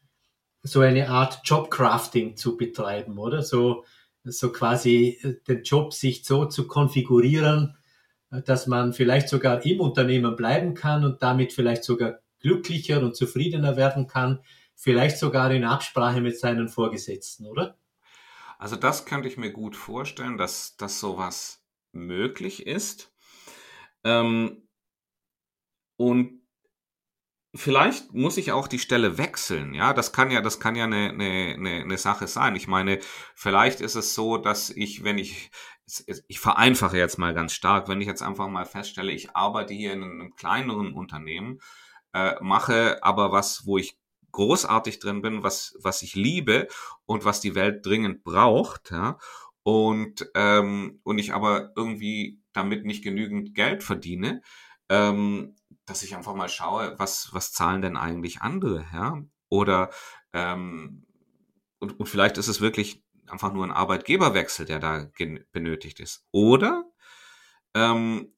so 0.62 0.82
eine 0.82 1.10
Art 1.10 1.39
Jobcrafting 1.45 2.38
zu 2.38 2.58
betreiben, 2.58 3.17
oder? 3.17 3.41
So, 3.41 3.86
so 4.24 4.52
quasi 4.52 5.17
äh, 5.24 5.34
den 5.48 5.63
Job 5.63 5.93
sich 5.93 6.26
so 6.26 6.45
zu 6.45 6.67
konfigurieren, 6.67 7.76
äh, 8.30 8.43
dass 8.43 8.67
man 8.67 8.93
vielleicht 8.93 9.30
sogar 9.30 9.65
im 9.65 9.80
Unternehmen 9.80 10.36
bleiben 10.36 10.76
kann 10.76 11.04
und 11.04 11.24
damit 11.24 11.54
vielleicht 11.54 11.84
sogar 11.84 12.19
glücklicher 12.39 13.02
und 13.02 13.15
zufriedener 13.15 13.78
werden 13.78 14.08
kann, 14.08 14.41
vielleicht 14.75 15.17
sogar 15.17 15.52
in 15.52 15.65
Absprache 15.65 16.21
mit 16.21 16.39
seinen 16.39 16.69
Vorgesetzten, 16.69 17.45
oder? 17.45 17.78
Also 18.58 18.75
das 18.75 19.06
könnte 19.06 19.28
ich 19.28 19.38
mir 19.38 19.52
gut 19.52 19.75
vorstellen, 19.75 20.38
dass, 20.38 20.75
dass 20.78 20.99
sowas 20.99 21.63
möglich 21.91 22.67
ist. 22.67 23.12
Ähm, 24.04 24.67
und 25.97 26.41
vielleicht 27.56 28.13
muss 28.13 28.38
ich 28.38 28.52
auch 28.52 28.67
die 28.67 28.80
Stelle 28.80 29.17
wechseln. 29.17 29.73
Ja, 29.73 29.93
das 29.93 30.13
kann 30.13 30.32
ja, 30.32 30.41
das 30.41 30.60
kann 30.60 30.75
ja 30.75 30.86
eine, 30.86 31.10
eine, 31.10 31.82
eine 31.84 31.97
Sache 31.97 32.28
sein. 32.28 32.56
Ich 32.56 32.67
meine, 32.67 32.99
vielleicht 33.36 33.82
ist 33.82 33.95
es 33.95 34.13
so, 34.13 34.38
dass 34.38 34.69
ich, 34.69 35.04
wenn 35.04 35.17
ich, 35.17 35.52
ich 36.28 36.39
vereinfache 36.39 36.97
jetzt 36.97 37.17
mal 37.17 37.34
ganz 37.34 37.54
stark, 37.54 37.88
wenn 37.88 38.02
ich 38.02 38.08
jetzt 38.08 38.21
einfach 38.21 38.47
mal 38.47 38.65
feststelle, 38.65 39.12
ich 39.12 39.36
arbeite 39.36 39.73
hier 39.73 39.93
in 39.93 40.04
einem 40.04 40.36
kleineren 40.36 40.93
Unternehmen, 40.93 41.60
äh, 42.13 42.36
mache 42.41 43.04
aber 43.04 43.32
was, 43.32 43.65
wo 43.65 43.78
ich 43.78 43.98
großartig 44.32 45.00
drin 45.00 45.22
bin, 45.22 45.43
was, 45.43 45.76
was 45.82 46.02
ich 46.02 46.15
liebe 46.15 46.67
und 47.06 47.26
was 47.26 47.41
die 47.41 47.56
Welt 47.56 47.86
dringend 47.86 48.24
braucht, 48.24 48.91
ja, 48.91 49.17
und, 49.63 50.30
ähm, 50.36 51.00
und 51.04 51.19
ich 51.19 51.34
aber 51.34 51.72
irgendwie 51.76 52.41
damit 52.54 52.86
nicht 52.86 53.04
genügend 53.04 53.54
Geld 53.56 53.84
verdiene, 53.84 54.41
ähm, 54.89 55.56
dass 55.86 56.04
ich 56.04 56.15
einfach 56.15 56.36
mal 56.36 56.50
schaue, 56.50 56.98
was, 56.98 57.30
was 57.34 57.52
zahlen 57.52 57.82
denn 57.82 57.98
eigentlich 57.98 58.41
andere, 58.41 58.86
ja? 58.93 59.22
Oder 59.50 59.89
ähm, 60.34 61.06
und, 61.80 62.00
und 62.00 62.08
vielleicht 62.08 62.38
ist 62.38 62.48
es 62.48 62.62
wirklich 62.62 63.04
einfach 63.28 63.54
nur 63.54 63.65
ein 63.65 63.72
Arbeitgeberwechsel, 63.72 64.65
der 64.65 64.80
da 64.80 65.10
benötigt 65.52 66.00
ist. 66.00 66.26
Oder 66.32 66.86
ähm, 67.74 68.34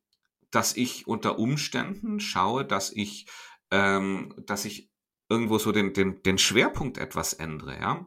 dass 0.51 0.75
ich 0.75 1.07
unter 1.07 1.39
Umständen 1.39 2.19
schaue, 2.19 2.65
dass 2.65 2.91
ich, 2.91 3.25
ähm, 3.71 4.33
dass 4.45 4.65
ich 4.65 4.91
irgendwo 5.29 5.57
so 5.57 5.71
den, 5.71 5.93
den, 5.93 6.21
den 6.23 6.37
Schwerpunkt 6.37 6.97
etwas 6.97 7.33
ändere, 7.33 7.79
ja. 7.79 8.05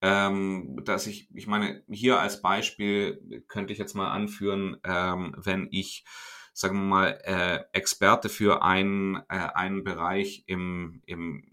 Ähm, 0.00 0.80
dass 0.84 1.08
ich, 1.08 1.28
ich 1.34 1.48
meine, 1.48 1.82
hier 1.90 2.20
als 2.20 2.40
Beispiel 2.40 3.44
könnte 3.48 3.72
ich 3.72 3.80
jetzt 3.80 3.94
mal 3.94 4.12
anführen, 4.12 4.76
ähm, 4.84 5.34
wenn 5.36 5.66
ich 5.72 6.04
sagen 6.58 6.76
wir 6.76 6.86
mal, 6.86 7.20
äh, 7.22 7.60
Experte 7.72 8.28
für 8.28 8.62
einen, 8.62 9.16
äh, 9.28 9.48
einen 9.54 9.84
Bereich 9.84 10.42
im, 10.46 11.02
im, 11.06 11.44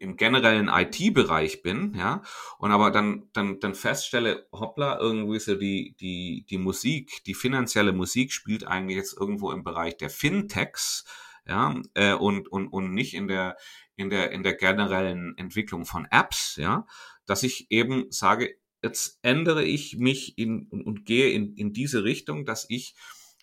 im 0.00 0.16
generellen 0.18 0.68
IT-Bereich 0.68 1.62
bin, 1.62 1.94
ja, 1.94 2.20
und 2.58 2.70
aber 2.70 2.90
dann, 2.90 3.30
dann, 3.32 3.58
dann 3.58 3.74
feststelle, 3.74 4.46
hoppla, 4.52 4.98
irgendwie 4.98 5.38
so 5.38 5.54
die, 5.54 5.96
die, 5.98 6.44
die 6.50 6.58
Musik, 6.58 7.24
die 7.24 7.32
finanzielle 7.32 7.92
Musik 7.92 8.32
spielt 8.34 8.66
eigentlich 8.66 8.98
jetzt 8.98 9.16
irgendwo 9.18 9.50
im 9.50 9.64
Bereich 9.64 9.96
der 9.96 10.10
Fintechs, 10.10 11.06
ja, 11.48 11.80
äh, 11.94 12.14
und, 12.14 12.48
und, 12.48 12.68
und 12.68 12.92
nicht 12.92 13.14
in 13.14 13.28
der, 13.28 13.56
in 13.96 14.10
der, 14.10 14.30
in 14.32 14.42
der 14.42 14.54
generellen 14.54 15.36
Entwicklung 15.36 15.84
von 15.86 16.06
Apps, 16.10 16.56
ja, 16.56 16.86
dass 17.26 17.42
ich 17.42 17.70
eben 17.70 18.06
sage, 18.10 18.56
jetzt 18.82 19.18
ändere 19.22 19.64
ich 19.64 19.96
mich 19.96 20.38
in, 20.38 20.68
und, 20.68 20.82
und 20.84 21.04
gehe 21.04 21.30
in, 21.30 21.54
in 21.54 21.72
diese 21.72 22.04
Richtung, 22.04 22.44
dass 22.44 22.66
ich 22.68 22.94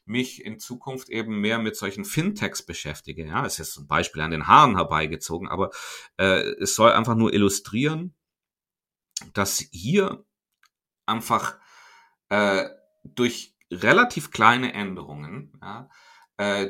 mich 0.05 0.45
in 0.45 0.59
Zukunft 0.59 1.09
eben 1.09 1.41
mehr 1.41 1.57
mit 1.57 1.75
solchen 1.75 2.05
Fintechs 2.05 2.63
beschäftige. 2.63 3.25
Ja, 3.25 3.45
es 3.45 3.59
ist 3.59 3.77
ein 3.77 3.87
Beispiel 3.87 4.21
an 4.21 4.31
den 4.31 4.47
Haaren 4.47 4.75
herbeigezogen, 4.75 5.47
aber 5.47 5.71
äh, 6.17 6.41
es 6.61 6.75
soll 6.75 6.91
einfach 6.91 7.15
nur 7.15 7.33
illustrieren, 7.33 8.13
dass 9.33 9.59
hier 9.71 10.23
einfach 11.05 11.57
äh, 12.29 12.69
durch 13.03 13.55
relativ 13.71 14.31
kleine 14.31 14.73
Änderungen 14.73 15.53
ja, 15.61 15.89
äh, 16.37 16.69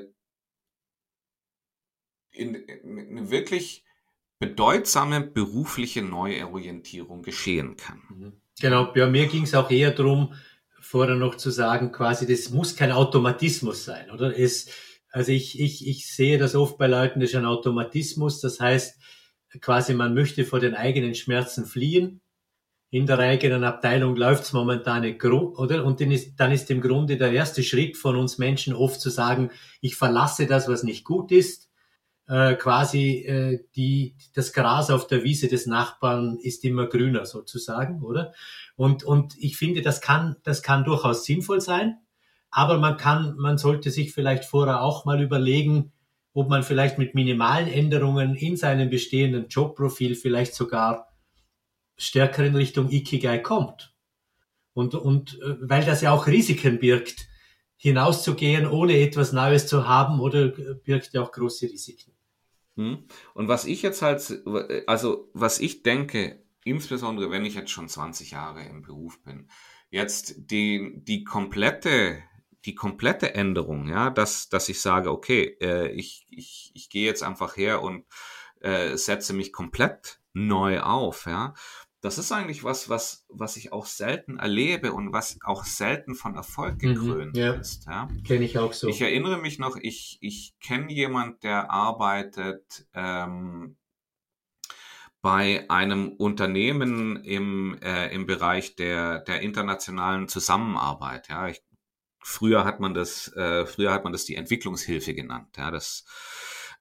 in, 2.35 2.55
in, 2.55 2.99
eine 3.17 3.31
wirklich 3.31 3.83
bedeutsame 4.39 5.21
berufliche 5.21 6.01
Neuorientierung 6.01 7.21
geschehen 7.23 7.77
kann. 7.77 8.01
Mhm. 8.09 8.33
Genau, 8.59 8.91
bei 8.93 9.07
mir 9.07 9.27
ging 9.27 9.43
es 9.43 9.53
auch 9.53 9.69
eher 9.69 9.91
darum, 9.91 10.33
vorher 10.79 11.15
noch 11.15 11.35
zu 11.35 11.49
sagen, 11.49 11.91
quasi, 11.91 12.27
das 12.27 12.51
muss 12.51 12.75
kein 12.75 12.91
Automatismus 12.91 13.83
sein, 13.85 14.11
oder? 14.11 14.37
Es, 14.37 14.69
also 15.11 15.31
ich, 15.31 15.59
ich, 15.59 15.87
ich 15.87 16.07
sehe 16.13 16.37
das 16.37 16.55
oft 16.55 16.77
bei 16.77 16.87
Leuten, 16.87 17.19
das 17.19 17.31
ist 17.31 17.35
ein 17.35 17.45
Automatismus, 17.45 18.39
das 18.39 18.59
heißt, 18.59 18.99
quasi 19.61 19.93
man 19.93 20.13
möchte 20.13 20.45
vor 20.45 20.59
den 20.59 20.75
eigenen 20.75 21.15
Schmerzen 21.15 21.65
fliehen. 21.65 22.21
In 22.91 23.07
der 23.07 23.19
eigenen 23.19 23.63
Abteilung 23.63 24.15
läuft's 24.15 24.53
momentan 24.53 25.01
nicht, 25.01 25.23
oder? 25.25 25.83
Und 25.83 25.99
dann 25.99 26.11
ist, 26.11 26.35
dann 26.37 26.51
ist 26.51 26.69
im 26.69 26.81
Grunde 26.81 27.17
der 27.17 27.31
erste 27.31 27.63
Schritt 27.63 27.97
von 27.97 28.15
uns 28.15 28.37
Menschen 28.37 28.73
oft 28.73 29.01
zu 29.01 29.09
sagen, 29.09 29.51
ich 29.81 29.95
verlasse 29.95 30.45
das, 30.45 30.67
was 30.67 30.83
nicht 30.83 31.03
gut 31.03 31.31
ist, 31.31 31.64
äh, 32.27 32.55
quasi 32.55 33.23
äh, 33.25 33.59
die, 33.75 34.15
das 34.33 34.53
Gras 34.53 34.89
auf 34.89 35.07
der 35.07 35.23
Wiese 35.23 35.47
des 35.47 35.67
Nachbarn 35.67 36.37
ist 36.41 36.63
immer 36.63 36.87
grüner 36.87 37.25
sozusagen, 37.25 38.01
oder? 38.01 38.33
Und, 38.75 39.03
und 39.03 39.35
ich 39.37 39.57
finde, 39.57 39.81
das 39.81 40.01
kann, 40.01 40.37
das 40.43 40.63
kann 40.63 40.83
durchaus 40.83 41.25
sinnvoll 41.25 41.61
sein, 41.61 41.97
aber 42.49 42.77
man 42.77 42.97
kann, 42.97 43.35
man 43.37 43.57
sollte 43.57 43.91
sich 43.91 44.13
vielleicht 44.13 44.45
vorher 44.45 44.81
auch 44.81 45.05
mal 45.05 45.21
überlegen, 45.21 45.91
ob 46.33 46.49
man 46.49 46.63
vielleicht 46.63 46.97
mit 46.97 47.15
minimalen 47.15 47.67
Änderungen 47.67 48.35
in 48.35 48.57
seinem 48.57 48.89
bestehenden 48.89 49.47
Jobprofil 49.47 50.15
vielleicht 50.15 50.53
sogar 50.53 51.07
stärker 51.97 52.45
in 52.45 52.55
Richtung 52.55 52.89
Ikigai 52.89 53.39
kommt. 53.39 53.93
Und, 54.73 54.95
und 54.95 55.39
äh, 55.41 55.55
weil 55.61 55.85
das 55.85 56.01
ja 56.01 56.11
auch 56.11 56.27
Risiken 56.27 56.79
birgt, 56.79 57.27
hinauszugehen, 57.77 58.65
ohne 58.65 58.97
etwas 58.99 59.31
Neues 59.31 59.67
zu 59.67 59.87
haben, 59.87 60.19
oder 60.19 60.47
birgt 60.47 61.13
ja 61.13 61.21
auch 61.21 61.31
große 61.31 61.67
Risiken. 61.67 62.14
Hm? 62.75 63.05
Und 63.33 63.47
was 63.47 63.65
ich 63.65 63.81
jetzt 63.81 64.01
halt, 64.01 64.43
also 64.87 65.29
was 65.33 65.59
ich 65.59 65.83
denke, 65.83 66.43
insbesondere 66.63 67.31
wenn 67.31 67.45
ich 67.45 67.55
jetzt 67.55 67.71
schon 67.71 67.87
20 67.87 68.31
Jahre 68.31 68.63
im 68.63 68.81
Beruf 68.81 69.21
bin, 69.23 69.49
jetzt 69.89 70.35
die, 70.37 70.93
die 70.95 71.23
komplette, 71.23 72.21
die 72.65 72.75
komplette 72.75 73.33
Änderung, 73.33 73.87
ja, 73.87 74.09
dass, 74.09 74.49
dass 74.49 74.67
ich 74.67 74.81
sage, 74.81 75.11
okay, 75.11 75.57
äh, 75.61 75.89
ich, 75.91 76.27
ich, 76.29 76.71
ich 76.73 76.89
gehe 76.89 77.05
jetzt 77.05 77.23
einfach 77.23 77.55
her 77.55 77.81
und 77.81 78.05
äh, 78.59 78.97
setze 78.97 79.33
mich 79.33 79.53
komplett 79.53 80.19
neu 80.33 80.81
auf, 80.81 81.27
ja, 81.27 81.53
das 82.05 82.19
ist 82.19 82.31
eigentlich 82.31 82.63
was, 82.63 82.87
was, 82.87 83.25
was 83.29 83.57
ich 83.57 83.73
auch 83.73 83.87
selten 83.87 84.37
erlebe 84.37 84.93
und 84.93 85.11
was 85.11 85.39
auch 85.43 85.65
selten 85.65 86.13
von 86.13 86.35
Erfolg 86.35 86.75
mhm, 86.75 86.93
gekrönt 86.93 87.33
mhm, 87.33 87.41
ja. 87.41 87.53
ist. 87.53 87.87
Ja. 87.87 88.07
Kenne 88.27 88.45
ich 88.45 88.59
auch 88.59 88.73
so. 88.73 88.87
Ich 88.87 89.01
erinnere 89.01 89.39
mich 89.39 89.57
noch, 89.57 89.75
ich, 89.75 90.19
ich 90.21 90.53
kenne 90.59 90.93
jemand, 90.93 91.43
der 91.43 91.71
arbeitet 91.71 92.85
ähm, 92.93 93.75
bei 95.23 95.67
einem 95.67 96.09
Unternehmen 96.09 97.23
im, 97.23 97.79
äh, 97.81 98.13
im 98.13 98.27
Bereich 98.27 98.75
der, 98.75 99.21
der 99.21 99.41
internationalen 99.41 100.27
Zusammenarbeit. 100.27 101.29
Ja. 101.29 101.47
Ich, 101.47 101.63
früher 102.19 102.65
hat 102.65 102.79
man 102.79 102.93
das, 102.93 103.33
äh, 103.35 103.65
früher 103.65 103.91
hat 103.91 104.03
man 104.03 104.13
das 104.13 104.25
die 104.25 104.35
Entwicklungshilfe 104.35 105.15
genannt. 105.15 105.57
Ja. 105.57 105.71
Das, 105.71 106.05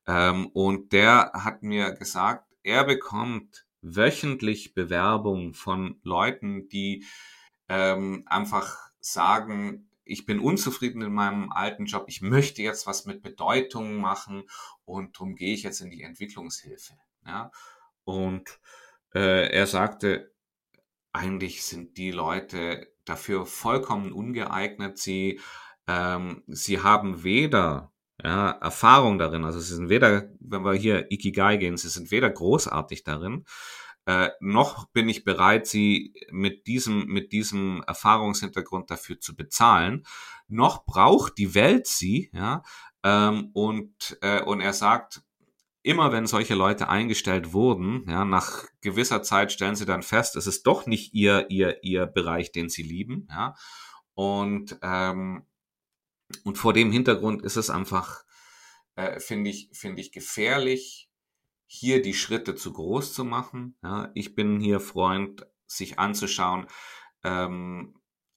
ähm, 0.06 0.48
und 0.48 0.92
der 0.92 1.32
hat 1.32 1.62
mir 1.62 1.92
gesagt, 1.92 2.46
er 2.62 2.84
bekommt 2.84 3.63
wöchentlich 3.84 4.74
Bewerbungen 4.74 5.54
von 5.54 6.00
Leuten, 6.02 6.68
die 6.68 7.04
ähm, 7.68 8.24
einfach 8.26 8.78
sagen, 8.98 9.88
ich 10.04 10.26
bin 10.26 10.40
unzufrieden 10.40 11.02
in 11.02 11.12
meinem 11.12 11.52
alten 11.52 11.86
Job, 11.86 12.04
ich 12.08 12.20
möchte 12.20 12.62
jetzt 12.62 12.86
was 12.86 13.06
mit 13.06 13.22
Bedeutung 13.22 13.96
machen 13.96 14.44
und 14.84 15.16
darum 15.16 15.34
gehe 15.36 15.54
ich 15.54 15.62
jetzt 15.62 15.80
in 15.80 15.90
die 15.90 16.02
Entwicklungshilfe. 16.02 16.94
Ja? 17.26 17.50
Und 18.04 18.58
äh, 19.14 19.50
er 19.50 19.66
sagte, 19.66 20.32
eigentlich 21.12 21.64
sind 21.64 21.96
die 21.96 22.10
Leute 22.10 22.92
dafür 23.04 23.46
vollkommen 23.46 24.12
ungeeignet. 24.12 24.98
Sie, 24.98 25.40
ähm, 25.86 26.42
sie 26.46 26.80
haben 26.80 27.22
weder 27.22 27.92
ja, 28.22 28.50
Erfahrung 28.50 29.18
darin. 29.18 29.44
Also 29.44 29.60
sie 29.60 29.74
sind 29.74 29.88
weder, 29.88 30.28
wenn 30.40 30.64
wir 30.64 30.74
hier 30.74 31.10
Ikigai 31.10 31.56
gehen, 31.56 31.76
sie 31.76 31.88
sind 31.88 32.10
weder 32.10 32.30
großartig 32.30 33.04
darin, 33.04 33.44
äh, 34.06 34.30
noch 34.40 34.86
bin 34.90 35.08
ich 35.08 35.24
bereit, 35.24 35.66
sie 35.66 36.14
mit 36.30 36.66
diesem, 36.66 37.06
mit 37.06 37.32
diesem 37.32 37.82
Erfahrungshintergrund 37.86 38.90
dafür 38.90 39.18
zu 39.18 39.34
bezahlen, 39.34 40.06
noch 40.46 40.84
braucht 40.84 41.38
die 41.38 41.54
Welt 41.54 41.86
sie, 41.86 42.30
ja, 42.34 42.62
ähm, 43.02 43.50
und, 43.54 44.18
äh, 44.20 44.42
und 44.42 44.60
er 44.60 44.74
sagt, 44.74 45.22
immer 45.82 46.12
wenn 46.12 46.26
solche 46.26 46.54
Leute 46.54 46.88
eingestellt 46.88 47.52
wurden, 47.54 48.04
ja, 48.08 48.24
nach 48.24 48.64
gewisser 48.82 49.22
Zeit 49.22 49.52
stellen 49.52 49.76
sie 49.76 49.86
dann 49.86 50.02
fest, 50.02 50.36
es 50.36 50.46
ist 50.46 50.66
doch 50.66 50.86
nicht 50.86 51.14
ihr, 51.14 51.46
ihr, 51.50 51.82
ihr 51.82 52.06
Bereich, 52.06 52.52
den 52.52 52.68
sie 52.68 52.82
lieben, 52.82 53.26
ja, 53.30 53.54
und, 54.14 54.78
ähm, 54.82 55.46
und 56.44 56.58
vor 56.58 56.72
dem 56.72 56.90
Hintergrund 56.90 57.42
ist 57.42 57.56
es 57.56 57.70
einfach, 57.70 58.24
äh, 58.96 59.20
finde 59.20 59.50
ich, 59.50 59.70
finde 59.72 60.00
ich 60.00 60.12
gefährlich, 60.12 61.10
hier 61.66 62.02
die 62.02 62.14
Schritte 62.14 62.54
zu 62.54 62.72
groß 62.72 63.14
zu 63.14 63.24
machen. 63.24 63.76
Ja, 63.82 64.10
ich 64.14 64.34
bin 64.34 64.60
hier 64.60 64.80
Freund, 64.80 65.46
sich 65.66 65.98
anzuschauen, 65.98 66.66
ähm, 67.24 67.94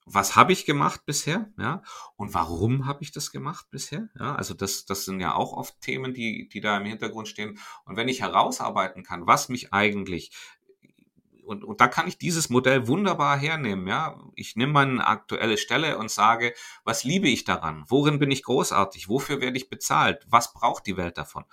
was 0.10 0.38
habe 0.38 0.54
ich 0.54 0.66
gemacht 0.66 1.02
bisher, 1.06 1.52
ja, 1.60 1.84
und 2.16 2.34
warum 2.34 2.86
habe 2.86 3.04
ich 3.04 3.12
das 3.12 3.32
gemacht 3.32 3.68
bisher, 3.70 4.08
ja, 4.18 4.36
also 4.36 4.54
das, 4.54 4.86
das 4.86 5.04
sind 5.04 5.20
ja 5.20 5.36
auch 5.36 5.52
oft 5.52 5.82
Themen, 5.82 6.14
die, 6.14 6.48
die 6.48 6.62
da 6.62 6.78
im 6.78 6.86
Hintergrund 6.86 7.28
stehen. 7.28 7.60
Und 7.84 7.98
wenn 7.98 8.08
ich 8.08 8.22
herausarbeiten 8.22 9.04
kann, 9.04 9.28
was 9.28 9.50
mich 9.50 9.74
eigentlich 9.74 10.32
und, 11.48 11.64
und 11.64 11.82
da 11.82 11.88
kann 11.88 12.08
ich 12.08 12.18
dieses 12.18 12.50
Modell 12.50 12.88
wunderbar 12.88 13.38
hernehmen, 13.38 13.88
ja. 13.88 14.20
Ich 14.36 14.56
nehme 14.56 14.74
meine 14.74 15.08
aktuelle 15.08 15.58
Stelle 15.58 15.98
und 15.98 16.12
sage, 16.12 16.54
was 16.84 17.04
liebe 17.04 17.30
ich 17.30 17.46
daran? 17.46 17.86
Worin 17.88 18.20
bin 18.20 18.32
ich 18.32 18.44
großartig? 18.44 19.10
Wofür 19.10 19.42
werde 19.42 19.58
ich 19.58 19.70
bezahlt? 19.70 20.26
Was 20.28 20.54
braucht 20.54 20.86
die 20.86 20.98
Welt 20.98 21.18
davon? 21.18 21.46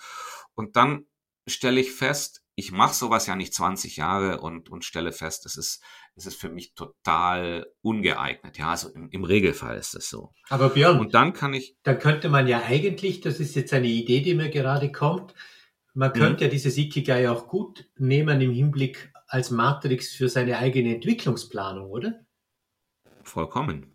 Und 0.55 0.77
dann 0.77 1.07
stelle 1.47 1.81
ich 1.81 1.93
fest, 1.93 2.43
ich 2.57 2.73
mache 2.73 2.95
sowas 2.95 3.27
ja 3.27 3.37
nicht 3.37 3.55
20 3.55 3.97
Jahre 3.97 4.41
und, 4.41 4.69
und 4.69 4.85
stelle 4.85 5.13
fest, 5.13 5.45
es 5.47 5.57
ist, 5.57 5.83
es 6.15 6.27
ist 6.27 6.41
für 6.41 6.49
mich 6.49 6.75
total 6.75 7.67
ungeeignet. 7.83 8.59
Ja, 8.59 8.71
also 8.71 8.91
im, 8.91 9.09
im 9.11 9.25
Regelfall 9.25 9.77
ist 9.77 9.95
das 9.95 10.09
so. 10.09 10.33
Aber 10.49 10.71
Björn, 10.71 11.01
und 11.01 11.15
dann 11.15 11.33
kann 11.33 11.53
ich. 11.55 11.77
Dann 11.83 11.99
könnte 11.99 12.29
man 12.29 12.47
ja 12.47 12.63
eigentlich, 12.63 13.21
das 13.21 13.41
ist 13.41 13.57
jetzt 13.57 13.73
eine 13.73 13.89
Idee, 13.89 14.21
die 14.21 14.35
mir 14.35 14.51
gerade 14.51 14.93
kommt, 14.93 15.35
man 15.95 16.13
könnte 16.13 16.45
mhm. 16.45 16.49
ja 16.49 16.49
dieses 16.49 16.77
Ikigai 16.77 17.29
auch 17.29 17.47
gut 17.49 17.89
nehmen 17.97 18.41
im 18.41 18.53
Hinblick 18.53 19.13
als 19.35 19.51
Matrix 19.51 20.15
für 20.15 20.29
seine 20.29 20.59
eigene 20.59 20.95
Entwicklungsplanung, 20.95 21.91
oder? 21.91 22.25
Vollkommen. 23.25 23.93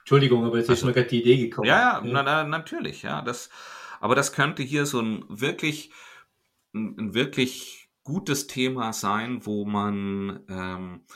Entschuldigung, 0.00 0.44
aber 0.44 0.58
jetzt 0.58 0.68
also, 0.68 0.80
ist 0.80 0.86
mir 0.86 0.92
gerade 0.92 1.08
die 1.08 1.22
Idee 1.22 1.38
gekommen. 1.48 1.66
Ja, 1.66 1.98
ja, 1.98 2.02
na, 2.04 2.22
na, 2.22 2.44
natürlich, 2.44 3.02
ja. 3.02 3.22
Das, 3.22 3.48
aber 3.98 4.14
das 4.14 4.34
könnte 4.34 4.62
hier 4.62 4.84
so 4.84 5.00
ein 5.00 5.24
wirklich, 5.28 5.92
ein, 6.74 6.94
ein 6.98 7.14
wirklich 7.14 7.88
gutes 8.04 8.46
Thema 8.46 8.92
sein, 8.92 9.46
wo 9.46 9.64
man, 9.64 10.44
ähm, 10.50 11.06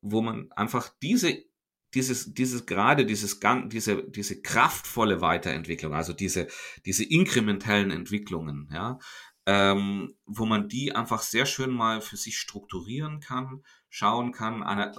wo 0.00 0.22
man 0.22 0.50
einfach 0.52 0.88
diese 1.02 1.44
dieses, 1.92 2.34
dieses 2.34 2.66
gerade 2.66 3.04
dieses 3.04 3.40
diese, 3.66 4.04
diese 4.08 4.40
kraftvolle 4.42 5.20
Weiterentwicklung, 5.20 5.92
also 5.92 6.12
diese, 6.12 6.46
diese 6.86 7.04
inkrementellen 7.04 7.90
Entwicklungen, 7.90 8.68
ja, 8.72 9.00
ähm, 9.46 10.16
wo 10.26 10.46
man 10.46 10.68
die 10.68 10.94
einfach 10.94 11.22
sehr 11.22 11.46
schön 11.46 11.70
mal 11.70 12.00
für 12.00 12.16
sich 12.16 12.38
strukturieren 12.38 13.20
kann, 13.20 13.62
schauen 13.88 14.32
kann, 14.32 14.62
ana 14.62 14.92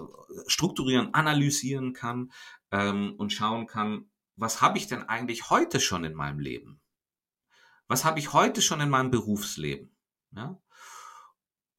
strukturieren, 0.48 1.14
analysieren 1.14 1.94
kann 1.94 2.32
ähm, 2.72 3.14
und 3.18 3.32
schauen 3.32 3.68
kann, 3.68 4.10
was 4.36 4.62
habe 4.62 4.78
ich 4.78 4.88
denn 4.88 5.04
eigentlich 5.04 5.50
heute 5.50 5.80
schon 5.80 6.04
in 6.04 6.14
meinem 6.14 6.40
Leben? 6.40 6.82
Was 7.88 8.06
habe 8.06 8.20
ich 8.20 8.34
heute 8.34 8.62
schon 8.62 8.82
in 8.82 8.90
meinem 8.90 9.12
Berufsleben? 9.12 9.96
Ja? 10.32 10.60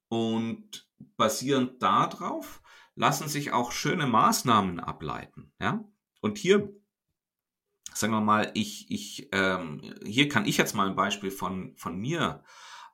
Und 0.09 0.88
basierend 1.16 1.83
darauf 1.83 2.62
lassen 2.94 3.29
sich 3.29 3.53
auch 3.53 3.72
schöne 3.72 4.07
Maßnahmen 4.07 4.79
ableiten. 4.79 5.53
Ja? 5.59 5.85
Und 6.20 6.38
hier 6.38 6.72
sagen 7.94 8.12
wir 8.12 8.20
mal, 8.20 8.50
ich, 8.55 8.90
ich, 8.90 9.28
ähm, 9.33 9.94
hier 10.05 10.28
kann 10.28 10.46
ich 10.46 10.57
jetzt 10.57 10.74
mal 10.74 10.88
ein 10.88 10.96
Beispiel 10.96 11.31
von, 11.31 11.74
von 11.76 11.98
mir 11.98 12.44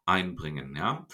einbringen, 0.07 0.75
ja. 0.77 1.07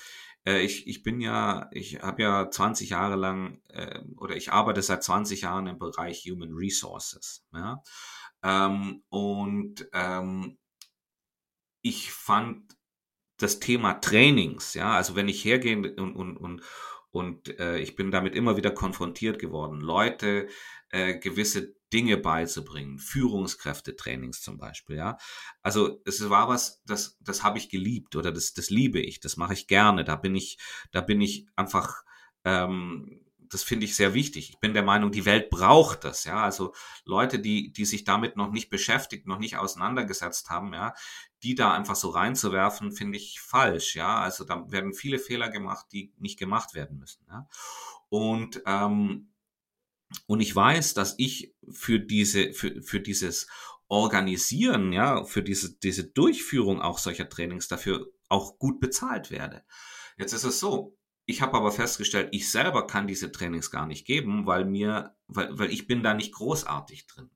Äh, 0.47 0.63
ich, 0.63 0.87
ich 0.87 1.03
bin 1.03 1.21
ja, 1.21 1.69
ich 1.73 2.01
habe 2.03 2.23
ja 2.23 2.51
20 2.51 2.91
Jahre 2.91 3.17
lang 3.17 3.61
äh, 3.69 4.01
oder 4.17 4.37
ich 4.37 4.53
arbeite 4.53 4.83
seit 4.83 5.03
20 5.05 5.43
Jahren 5.43 5.67
im 5.67 5.79
Bereich 5.79 6.25
Human 6.31 6.53
Resources, 6.55 7.47
ja. 7.53 7.83
Ähm, 8.43 9.03
und 9.09 9.89
ähm, 9.93 10.59
ich 11.83 12.13
fand 12.13 12.77
das 13.39 13.59
Thema 13.61 13.95
Trainings, 13.95 14.75
ja, 14.75 14.93
also 14.95 15.17
wenn 15.17 15.29
ich 15.29 15.45
hergehe 15.45 15.77
und, 15.77 16.17
und, 16.17 16.37
und 16.37 16.63
Und 17.11 17.61
äh, 17.61 17.79
ich 17.79 17.95
bin 17.95 18.11
damit 18.11 18.35
immer 18.35 18.57
wieder 18.57 18.73
konfrontiert 18.73 19.39
geworden, 19.39 19.81
Leute 19.81 20.49
äh, 20.91 21.19
gewisse 21.19 21.77
Dinge 21.95 22.17
beizubringen, 22.17 22.99
Führungskräftetrainings 22.99 24.43
zum 24.43 24.59
Beispiel, 24.59 24.97
ja. 24.97 25.17
Also 25.63 26.03
es 26.05 26.29
war 26.29 26.49
was, 26.49 26.83
das, 26.85 27.17
das 27.21 27.45
habe 27.45 27.59
ich 27.59 27.71
geliebt 27.71 28.17
oder 28.17 28.33
das, 28.33 28.53
das 28.53 28.69
liebe 28.69 29.01
ich, 29.01 29.21
das 29.21 29.37
mache 29.37 29.55
ich 29.55 29.69
gerne. 29.69 30.03
Da 30.03 30.17
bin 30.17 30.35
ich, 30.35 30.59
da 30.91 31.01
bin 31.01 31.21
ich 31.21 31.47
einfach 31.55 32.03
ähm, 32.45 33.25
das 33.55 33.63
finde 33.63 33.85
ich 33.87 33.95
sehr 33.95 34.15
wichtig. 34.15 34.51
Ich 34.51 34.59
bin 34.59 34.75
der 34.75 34.83
Meinung, 34.83 35.13
die 35.13 35.25
Welt 35.25 35.49
braucht 35.49 36.03
das, 36.05 36.25
ja. 36.25 36.43
Also 36.43 36.75
Leute, 37.05 37.39
die, 37.39 37.73
die 37.73 37.85
sich 37.85 38.03
damit 38.03 38.37
noch 38.37 38.51
nicht 38.51 38.69
beschäftigt, 38.69 39.27
noch 39.29 39.39
nicht 39.39 39.57
auseinandergesetzt 39.57 40.51
haben, 40.51 40.75
ja, 40.75 40.95
die 41.45 41.55
da 41.55 41.73
einfach 41.73 41.95
so 41.95 42.11
reinzuwerfen, 42.11 42.91
finde 42.91 43.19
ich 43.19 43.41
falsch, 43.41 43.95
ja. 43.95 44.19
Also 44.19 44.45
da 44.45 44.65
werden 44.73 44.93
viele 44.93 45.21
Fehler 45.21 45.51
gemacht, 45.51 45.87
die 45.93 46.13
nicht 46.19 46.39
gemacht 46.39 46.75
werden 46.75 46.99
müssen, 46.99 47.25
ja. 47.29 47.49
Und, 48.09 48.63
ähm, 48.67 49.31
und 50.27 50.41
ich 50.41 50.55
weiß, 50.55 50.95
dass 50.95 51.15
ich 51.19 51.55
für 51.71 51.99
diese, 51.99 52.53
für, 52.53 52.83
für 52.83 53.01
dieses 53.01 53.47
Organisieren, 53.89 54.93
ja, 54.93 55.25
für 55.25 55.43
diese, 55.43 55.77
diese 55.79 56.05
Durchführung 56.05 56.81
auch 56.81 56.99
solcher 56.99 57.29
Trainings 57.29 57.69
dafür 57.69 58.11
auch 58.29 58.59
gut 58.59 58.81
bezahlt 58.81 59.31
werde. 59.31 59.65
Jetzt 60.17 60.33
ist 60.33 60.45
es 60.45 60.61
so, 60.61 60.97
ich 61.27 61.43
habe 61.43 61.57
aber 61.57 61.73
festgestellt, 61.73 62.29
ich 62.33 62.51
selber 62.51 62.87
kann 62.87 63.07
diese 63.07 63.33
Trainings 63.33 63.71
gar 63.71 63.87
nicht 63.87 64.07
geben, 64.07 64.47
weil 64.47 64.65
mir, 64.65 65.17
weil, 65.27 65.59
weil 65.59 65.73
ich 65.73 65.87
bin 65.87 66.03
da 66.03 66.15
nicht 66.15 66.33
großartig 66.33 67.07
drin. 67.07 67.31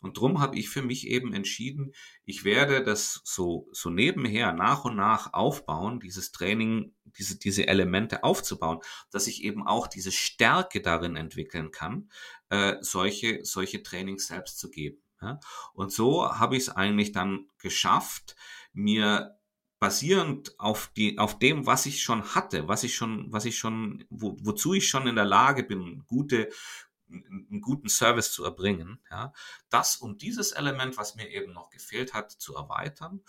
Und 0.00 0.18
drum 0.18 0.40
habe 0.40 0.58
ich 0.58 0.68
für 0.68 0.82
mich 0.82 1.06
eben 1.06 1.32
entschieden, 1.32 1.92
ich 2.24 2.44
werde 2.44 2.82
das 2.82 3.20
so, 3.24 3.68
so 3.72 3.90
nebenher 3.90 4.52
nach 4.52 4.84
und 4.84 4.96
nach 4.96 5.32
aufbauen, 5.32 6.00
dieses 6.00 6.32
Training, 6.32 6.94
diese, 7.04 7.38
diese 7.38 7.68
Elemente 7.68 8.24
aufzubauen, 8.24 8.78
dass 9.10 9.26
ich 9.26 9.44
eben 9.44 9.66
auch 9.66 9.86
diese 9.86 10.12
Stärke 10.12 10.80
darin 10.80 11.16
entwickeln 11.16 11.70
kann, 11.70 12.10
äh, 12.48 12.76
solche, 12.80 13.44
solche 13.44 13.82
Trainings 13.82 14.26
selbst 14.26 14.58
zu 14.58 14.70
geben. 14.70 15.02
Ja? 15.20 15.38
Und 15.74 15.92
so 15.92 16.30
habe 16.32 16.56
ich 16.56 16.64
es 16.64 16.68
eigentlich 16.70 17.12
dann 17.12 17.48
geschafft, 17.58 18.36
mir 18.72 19.36
basierend 19.80 20.58
auf 20.60 20.92
die, 20.94 21.18
auf 21.18 21.38
dem, 21.38 21.66
was 21.66 21.86
ich 21.86 22.02
schon 22.02 22.34
hatte, 22.34 22.68
was 22.68 22.84
ich 22.84 22.94
schon, 22.94 23.32
was 23.32 23.46
ich 23.46 23.58
schon, 23.58 24.04
wo, 24.10 24.36
wozu 24.42 24.74
ich 24.74 24.86
schon 24.86 25.06
in 25.06 25.16
der 25.16 25.24
Lage 25.24 25.64
bin, 25.64 26.04
gute, 26.06 26.50
einen 27.10 27.60
guten 27.60 27.88
Service 27.88 28.32
zu 28.32 28.44
erbringen, 28.44 29.00
ja, 29.10 29.32
das 29.68 29.96
und 29.96 30.22
dieses 30.22 30.52
Element, 30.52 30.96
was 30.96 31.16
mir 31.16 31.28
eben 31.28 31.52
noch 31.52 31.70
gefehlt 31.70 32.14
hat, 32.14 32.30
zu 32.30 32.54
erweitern 32.54 33.20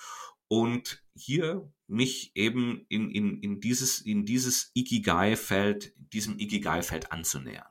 und 0.48 1.04
hier 1.16 1.72
mich 1.88 2.36
eben 2.36 2.86
in, 2.90 3.10
in, 3.10 3.42
in 3.42 3.60
dieses, 3.60 4.02
in 4.02 4.26
dieses 4.26 4.72
Ikigai-Feld, 4.74 5.94
diesem 5.98 6.40
Ikigai-Feld 6.40 7.12
anzunähern. 7.12 7.68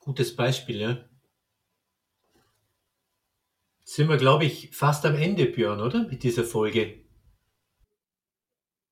Gutes 0.00 0.34
Beispiel, 0.34 0.80
ja 0.80 1.08
sind 3.88 4.10
wir, 4.10 4.18
glaube 4.18 4.44
ich, 4.44 4.68
fast 4.72 5.06
am 5.06 5.14
Ende, 5.14 5.46
Björn, 5.46 5.80
oder? 5.80 6.06
Mit 6.06 6.22
dieser 6.22 6.44
Folge. 6.44 7.06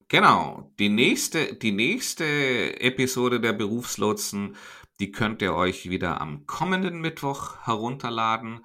Genau. 0.08 0.72
Die 0.78 0.88
nächste, 0.88 1.54
die 1.54 1.72
nächste 1.72 2.80
Episode 2.80 3.38
der 3.38 3.52
Berufslotsen, 3.52 4.56
die 5.00 5.12
könnt 5.12 5.42
ihr 5.42 5.54
euch 5.54 5.90
wieder 5.90 6.20
am 6.20 6.46
kommenden 6.46 7.00
Mittwoch 7.00 7.66
herunterladen. 7.66 8.64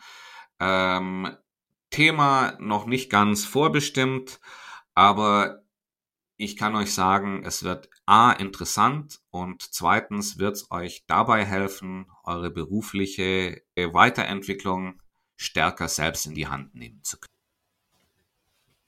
Ähm, 0.59 1.35
Thema 1.89 2.55
noch 2.59 2.85
nicht 2.85 3.09
ganz 3.09 3.45
vorbestimmt, 3.45 4.39
aber 4.95 5.63
ich 6.37 6.57
kann 6.57 6.75
euch 6.75 6.93
sagen, 6.93 7.43
es 7.45 7.63
wird 7.63 7.89
A 8.05 8.31
interessant 8.31 9.19
und 9.29 9.61
zweitens 9.61 10.39
wird 10.39 10.55
es 10.55 10.71
euch 10.71 11.05
dabei 11.05 11.45
helfen, 11.45 12.07
eure 12.23 12.49
berufliche 12.49 13.61
Weiterentwicklung 13.75 15.01
stärker 15.35 15.87
selbst 15.87 16.25
in 16.25 16.33
die 16.33 16.47
Hand 16.47 16.73
nehmen 16.75 17.03
zu 17.03 17.17
können. 17.19 17.31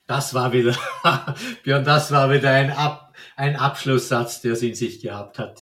Das 0.07 0.33
war 0.33 0.51
wieder, 0.51 0.75
Björn, 1.63 1.85
das 1.85 2.11
war 2.11 2.29
wieder 2.31 2.51
ein, 2.51 2.71
Ab, 2.71 3.15
ein 3.35 3.55
Abschlusssatz, 3.55 4.41
der 4.41 4.53
es 4.53 4.61
in 4.61 4.75
sich 4.75 5.01
gehabt 5.01 5.39
hat. 5.39 5.62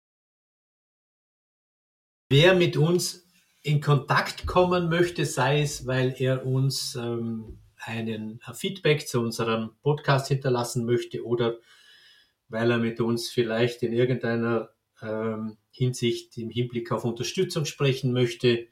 Wer 2.33 2.55
mit 2.55 2.77
uns 2.77 3.27
in 3.61 3.81
Kontakt 3.81 4.47
kommen 4.47 4.89
möchte, 4.89 5.27
sei 5.27 5.63
es, 5.63 5.89
weil 5.89 6.15
er 6.17 6.47
uns 6.47 6.95
ähm, 6.95 7.59
einen 7.77 8.39
Feedback 8.55 9.09
zu 9.09 9.19
unserem 9.19 9.71
Podcast 9.83 10.29
hinterlassen 10.29 10.87
möchte 10.87 11.27
oder 11.27 11.57
weil 12.49 12.71
er 12.71 12.79
mit 12.79 13.01
uns 13.01 13.31
vielleicht 13.31 13.83
in 13.83 13.93
irgendeiner 13.93 14.71
ähm, 15.03 15.57
Hinsicht 15.73 16.39
im 16.39 16.51
Hinblick 16.51 16.93
auf 16.93 17.05
Unterstützung 17.05 17.65
sprechen 17.65 18.13
möchte, 18.13 18.69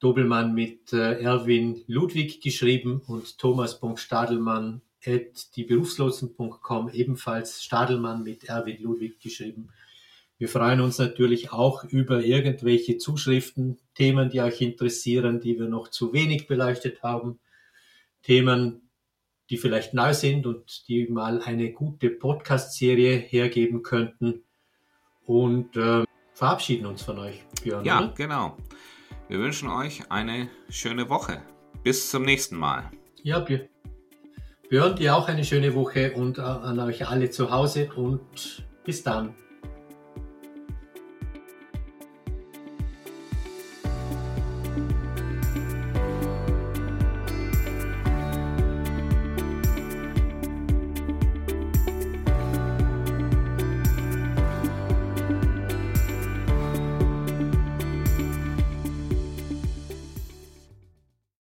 Dobelmann 0.00 0.54
mit 0.54 0.92
äh, 0.92 1.20
Erwin 1.20 1.82
Ludwig 1.86 2.40
geschrieben 2.40 3.02
und 3.06 3.38
thomas.stadelmann 3.38 4.82
at 5.04 5.56
dieberufslotsen.com 5.56 6.90
ebenfalls 6.92 7.62
Stadelmann 7.62 8.22
mit 8.22 8.44
Erwin 8.44 8.82
Ludwig 8.82 9.20
geschrieben. 9.20 9.70
Wir 10.38 10.48
freuen 10.48 10.80
uns 10.80 10.98
natürlich 10.98 11.50
auch 11.50 11.82
über 11.82 12.22
irgendwelche 12.22 12.98
Zuschriften, 12.98 13.78
Themen, 13.94 14.30
die 14.30 14.40
euch 14.40 14.60
interessieren, 14.60 15.40
die 15.40 15.58
wir 15.58 15.66
noch 15.66 15.88
zu 15.88 16.12
wenig 16.12 16.46
beleuchtet 16.46 17.02
haben, 17.02 17.40
Themen, 18.22 18.88
die 19.50 19.56
vielleicht 19.56 19.94
neu 19.94 20.14
sind 20.14 20.46
und 20.46 20.86
die 20.86 21.08
mal 21.08 21.42
eine 21.42 21.72
gute 21.72 22.10
Podcast-Serie 22.10 23.16
hergeben 23.16 23.82
könnten. 23.82 24.44
Und 25.24 25.76
äh, 25.76 26.04
verabschieden 26.34 26.86
uns 26.86 27.02
von 27.02 27.18
euch, 27.18 27.42
Björn. 27.62 27.84
Ja, 27.84 27.98
oder? 27.98 28.14
genau. 28.16 28.56
Wir 29.28 29.40
wünschen 29.40 29.68
euch 29.68 30.10
eine 30.10 30.48
schöne 30.70 31.10
Woche. 31.10 31.42
Bis 31.82 32.10
zum 32.10 32.24
nächsten 32.24 32.56
Mal. 32.56 32.90
Ja, 33.22 33.40
Björn, 34.70 34.96
dir 34.96 35.14
auch 35.14 35.28
eine 35.28 35.44
schöne 35.44 35.74
Woche 35.74 36.12
und 36.14 36.38
äh, 36.38 36.40
an 36.40 36.80
euch 36.80 37.06
alle 37.06 37.28
zu 37.28 37.50
Hause 37.50 37.90
und 37.94 38.64
bis 38.84 39.02
dann. 39.02 39.34